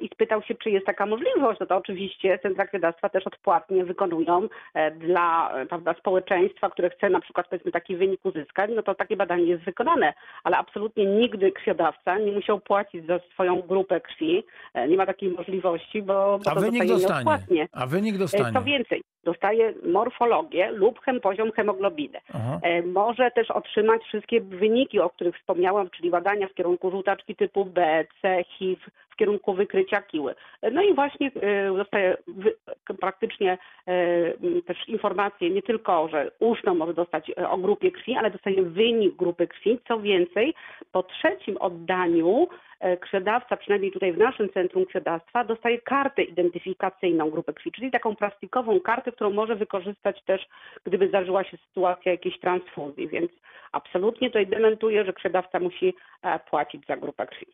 i 0.00 0.08
spytał 0.08 0.42
się, 0.42 0.54
czy 0.54 0.70
jest 0.70 0.86
taka 0.86 1.06
możliwość. 1.06 1.60
No 1.60 1.66
to 1.66 1.76
oczywiście 1.76 2.38
Centra 2.38 2.66
Krwiodawstwa 2.66 3.08
też 3.08 3.26
odpłatnie 3.26 3.84
wykonują 3.84 4.48
e, 4.74 4.90
dla 4.90 5.52
e, 5.54 5.66
prawda, 5.66 5.94
społeczeństwa, 5.94 6.70
które 6.70 6.90
chce 6.90 7.10
na 7.10 7.20
przykład 7.20 7.48
powiedzmy 7.48 7.72
taki 7.72 7.96
wynik 7.96 8.24
uzyskać, 8.24 8.70
no 8.74 8.82
to 8.82 8.94
takie 8.94 9.16
badanie 9.16 9.44
jest 9.44 9.64
wykonane. 9.64 10.14
Ale 10.44 10.56
absolutnie 10.56 11.06
nigdy 11.06 11.52
krwiodawca 11.52 12.18
nie 12.18 12.32
musiał 12.32 12.60
płacić 12.60 13.06
za 13.06 13.18
swoją 13.18 13.62
grupę 13.62 14.00
krwi. 14.00 14.44
E, 14.74 14.88
Nie 14.88 14.96
ma 14.96 15.06
takiej 15.06 15.30
możliwości, 15.30 16.02
bo, 16.02 16.38
bo 16.44 16.50
A 16.50 16.54
to 16.54 16.60
wynik 16.60 16.86
dostanie. 16.86 17.68
A 17.72 17.86
wynik 17.86 18.14
E, 18.14 18.18
dostanie. 18.18 18.52
Co 18.52 18.62
więcej, 18.62 19.02
dostaje 19.24 19.74
morfologię 19.84 20.70
lub 20.70 21.00
hem, 21.00 21.20
poziom 21.20 21.52
hemoglobiny. 21.52 22.18
Aha. 22.34 22.58
E, 22.62 22.82
może 22.82 23.30
też 23.30 23.50
otrzymać 23.50 24.02
wszystkie 24.02 24.40
wyniki, 24.40 25.00
o 25.00 25.10
których 25.10 25.36
wspomniałam, 25.38 25.90
czyli 25.90 26.10
badania 26.10 26.48
w 26.48 26.54
kierunku 26.54 26.90
żółtaczki 26.90 27.36
typu 27.36 27.64
B, 27.64 28.04
C, 28.22 28.44
HIV, 28.58 28.82
w 29.16 29.18
kierunku 29.18 29.54
wykrycia 29.54 30.02
kiły. 30.02 30.34
E, 30.62 30.70
No 30.70 30.82
i 30.82 30.94
właśnie 30.94 31.30
e, 31.42 31.76
dostaje 31.76 32.16
wy, 32.26 32.54
praktycznie 33.00 33.58
e, 33.86 34.62
też 34.62 34.88
informacje 34.88 35.50
nie 35.50 35.62
tylko, 35.62 36.08
że 36.08 36.30
uczną 36.38 36.74
może 36.74 36.94
dostać 36.94 37.30
e, 37.30 37.50
o 37.50 37.58
grupie 37.58 37.90
krwi, 37.92 38.16
ale 38.16 38.30
dostaje 38.30 38.62
wynik 38.62 39.16
grupy 39.16 39.46
krwi. 39.46 39.78
Co 39.88 40.00
więcej, 40.00 40.54
po 40.92 41.02
trzecim 41.02 41.56
oddaniu 41.56 42.48
e, 42.80 42.96
krwiodawca, 42.96 43.56
przynajmniej 43.56 43.92
tutaj 43.92 44.12
w 44.12 44.18
naszym 44.18 44.48
Centrum 44.48 44.86
Krwiodawstwa, 44.86 45.44
dostaje 45.44 45.78
kartę 45.80 46.22
identyfikacyjną 46.22 47.30
grupy 47.30 47.54
krwi, 47.54 47.72
czyli 47.72 47.90
taką 47.90 48.16
plastikową 48.16 48.80
kartę, 48.80 49.12
którą 49.12 49.30
może 49.30 49.56
wykorzystać 49.56 50.22
też, 50.22 50.46
gdyby 50.84 51.08
zdarzyła 51.08 51.44
się 51.44 51.56
sytuacja 51.56 52.12
jakiejś 52.12 52.38
transfuzji. 52.40 53.08
Więc 53.08 53.30
absolutnie 53.72 54.28
tutaj 54.28 54.46
dementuję, 54.46 55.04
że 55.04 55.12
krwiodawca 55.12 55.60
musi 55.60 55.94
e, 56.22 56.38
płacić 56.38 56.86
za 56.86 56.96
grupę 56.96 57.26
krwi. 57.26 57.46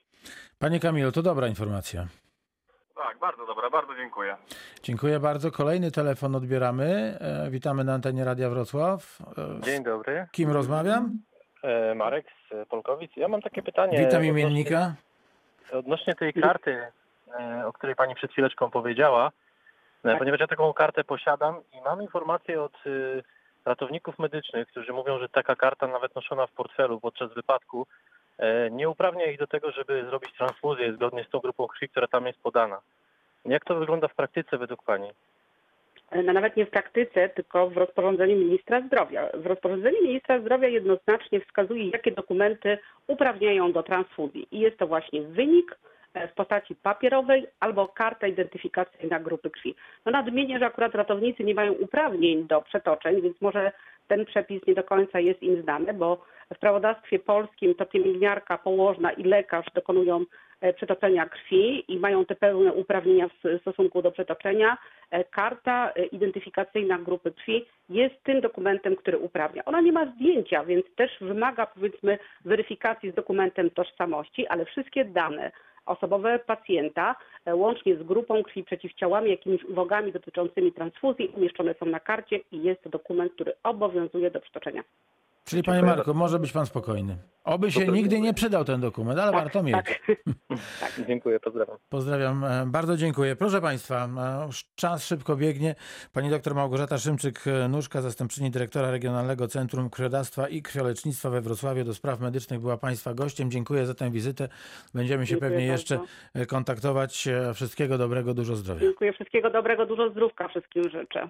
Panie 0.59 0.81
Kamilu, 0.81 1.13
to 1.13 1.23
dobra 1.23 1.47
informacja. 1.49 2.07
Tak, 2.95 3.19
bardzo 3.19 3.47
dobra, 3.47 3.71
bardzo 3.71 3.95
dziękuję. 3.95 4.37
Dziękuję 4.83 5.21
bardzo. 5.21 5.51
Kolejny 5.51 5.91
telefon 5.91 6.35
odbieramy. 6.35 7.19
E, 7.21 7.51
witamy 7.51 7.85
na 7.85 7.95
antenie 7.95 8.25
Radia 8.25 8.51
Wrocław. 8.51 9.19
E, 9.59 9.61
Dzień 9.61 9.85
dobry, 9.85 10.27
z 10.29 10.33
kim 10.33 10.51
rozmawiam? 10.51 11.19
e, 11.63 11.95
Marek 11.95 12.27
z 12.51 12.69
Polkowic. 12.69 13.13
Ja 13.17 13.29
mam 13.29 13.43
takie 13.43 13.63
pytanie 13.63 13.93
Witam 13.93 14.07
odnośnie, 14.07 14.29
imiennika. 14.29 14.95
odnośnie 15.73 16.15
tej 16.15 16.33
karty, 16.35 16.83
o 17.67 17.73
której 17.73 17.97
Pani 17.97 18.15
przed 18.15 18.33
chwileczką 18.33 18.71
powiedziała, 18.71 19.33
Tak. 20.03 20.19
ponieważ 20.19 20.41
ja 20.41 20.47
taką 20.47 20.73
kartę 20.73 21.05
posiadam 21.05 21.57
i 21.73 21.81
mam 21.85 22.03
informację 22.03 22.63
od 22.63 22.73
ratowników 23.65 24.19
medycznych, 24.19 24.69
którzy 24.69 24.93
mówią, 24.93 25.19
że 25.19 25.29
taka 25.29 25.57
karta 25.57 25.87
nawet 25.87 26.15
noszona 26.17 26.47
w 26.47 26.53
portfelu 26.53 27.01
podczas 27.01 27.35
wypadku 27.35 27.87
nie 28.71 28.89
uprawnia 28.89 29.27
ich 29.27 29.39
do 29.39 29.47
tego, 29.47 29.73
żeby 29.73 30.05
zrobić 30.05 30.33
transfuzję 30.37 30.93
zgodnie 30.93 31.25
z 31.25 31.31
tą 31.31 31.39
grupą 31.39 31.67
krwi, 31.67 31.89
która 31.89 32.07
tam 32.07 32.27
jest 32.27 32.43
podana. 32.43 32.81
Jak 33.45 33.65
to 33.65 33.75
wygląda 33.75 34.09
w 34.09 34.15
praktyce 34.15 34.59
według 34.59 34.83
Pani? 34.83 35.09
no 36.15 36.33
nawet 36.33 36.57
nie 36.57 36.67
w 36.67 36.71
praktyce, 36.71 37.29
tylko 37.29 37.71
w 37.71 37.77
rozporządzeniu 37.77 38.37
ministra 38.37 38.81
zdrowia. 38.81 39.29
W 39.35 39.47
rozporządzeniu 39.47 40.03
ministra 40.03 40.41
zdrowia 40.41 40.69
jednoznacznie 40.69 41.41
wskazuje, 41.41 41.89
jakie 41.89 42.11
dokumenty 42.11 42.79
uprawniają 43.07 43.73
do 43.73 43.83
transfuzji. 43.83 44.47
I 44.51 44.61
jest 44.61 44.79
to 44.79 44.87
właśnie 44.87 45.23
wynik 45.23 45.79
e, 46.15 46.29
w 46.29 46.35
postaci 46.35 46.75
papierowej 46.75 47.47
albo 47.61 47.89
karta 47.89 48.27
identyfikacyjna 48.27 49.21
grupy 49.21 49.51
krwi. 49.51 49.75
No 50.07 50.13
nadmienię, 50.13 50.59
że 50.59 50.67
akurat 50.67 50.95
ratownicy 50.95 51.45
nie 51.45 51.55
mają 51.55 51.73
uprawnień 51.73 52.47
do 52.47 52.63
przetoczeń, 52.63 53.21
więc 53.23 53.41
może 53.41 53.73
ten 54.09 54.25
przepis 54.25 54.67
nie 54.67 54.75
do 54.75 54.85
końca 54.85 55.21
jest 55.21 55.43
im 55.43 55.63
znany, 55.63 55.95
bo 55.95 56.23
w 56.55 56.59
prawodawstwie 56.59 57.19
polskim 57.19 57.75
to 57.75 57.87
pielęgniarka, 57.87 58.59
położna 58.59 59.13
i 59.13 59.23
lekarz 59.23 59.67
dokonują 59.75 60.25
e, 60.61 60.73
przetoczenia 60.73 61.29
krwi 61.29 61.93
i 61.93 61.99
mają 61.99 62.25
te 62.25 62.35
pełne 62.35 62.73
uprawnienia 62.73 63.29
w 63.29 63.61
stosunku 63.61 64.03
do 64.03 64.13
przetoczenia. 64.13 64.79
E, 65.11 65.25
Karta 65.25 65.93
e, 65.97 66.05
identyfikacyjna 66.05 66.99
grupy 66.99 67.33
krwi 67.33 67.67
jest 67.89 68.23
tym 68.23 68.41
dokumentem, 68.41 68.97
który 68.97 69.19
uprawnia. 69.19 69.65
Ona 69.65 69.81
nie 69.81 69.93
ma 69.93 70.07
zdjęcia, 70.07 70.65
więc 70.65 70.95
też 70.97 71.11
wymaga 71.21 71.67
powiedzmy 71.67 72.19
weryfikacji 72.45 73.11
z 73.11 73.15
dokumentem 73.15 73.71
tożsamości, 73.71 74.47
ale 74.47 74.65
wszystkie 74.65 75.05
dane 75.05 75.53
osobowe 75.87 76.39
pacjenta, 76.39 77.17
e, 77.45 77.57
łącznie 77.57 77.97
z 77.97 78.03
grupą 78.03 78.43
krwi, 78.43 78.65
przeciwciałami, 78.65 79.31
jakimiś 79.31 79.65
uwagami 79.65 80.13
dotyczącymi 80.13 80.73
transfuzji, 80.73 81.33
umieszczone 81.37 81.75
są 81.75 81.87
na 81.87 82.01
karcie 82.01 82.41
i 82.53 82.63
jest 82.63 82.83
to 82.83 82.91
dokument, 82.91 83.33
który 83.33 83.53
obowiązuje 83.63 84.31
do 84.31 84.41
przytoczenia. 84.41 84.83
Czyli 85.45 85.63
panie 85.63 85.83
Marku, 85.83 86.15
może 86.15 86.39
być 86.39 86.53
pan 86.53 86.67
spokojny. 86.67 87.19
Oby 87.45 87.73
się 87.73 87.87
nigdy 87.87 88.21
nie 88.21 88.35
przydał 88.35 88.65
ten 88.65 88.81
dokument, 88.81 89.19
ale 89.21 89.33
warto 89.33 89.63
mieć. 89.63 89.77
Tak. 90.81 91.01
Dziękuję, 91.07 91.41
pozdrawiam. 91.41 91.77
Pozdrawiam, 91.89 92.45
e, 92.45 92.67
bardzo 92.67 92.97
dziękuję. 92.97 93.37
Proszę 93.37 93.61
Państwa, 93.61 94.09
e, 94.19 94.49
czas 94.75 95.07
szybko 95.07 95.37
biegnie. 95.37 95.75
Pani 96.13 96.31
doktor 96.31 96.55
Małgorzata 96.55 96.97
Szymczyk-Nóżka, 96.97 98.01
zastępczyni 98.01 98.51
dyrektora 98.51 98.91
Regionalnego 98.91 99.49
Centrum 99.49 99.91
Krwiodawstwa 99.91 100.49
i 100.49 100.63
Krwiolecznictwa 100.63 101.31
we 101.31 101.41
Wrocławiu 101.41 101.85
do 101.85 101.95
spraw 101.95 102.21
medycznych 102.21 102.61
była 102.61 102.77
Państwa 102.79 103.15
gościem. 103.15 103.51
Dziękuję 103.51 103.87
za 103.87 103.95
tę 103.95 104.11
wizytę. 104.11 104.49
Będziemy 104.95 105.27
się 105.27 105.31
Dziękuję 105.31 105.51
pewnie 105.51 105.69
bardzo. 105.69 105.95
jeszcze 105.95 106.01
e, 106.35 106.47
kontaktować. 106.47 107.29
E, 107.29 107.55
Wszystkiego 107.55 107.99
dobrego, 107.99 108.35
dużo 108.35 108.57
zdrowia. 108.57 108.81
Dziękuję. 108.81 109.13
Wszystkiego 109.13 109.51
dobrego, 109.51 109.87
dużo 109.87 110.11
zdrówka 110.11 110.49
wszystkim 110.49 110.83
życzę. 110.91 111.29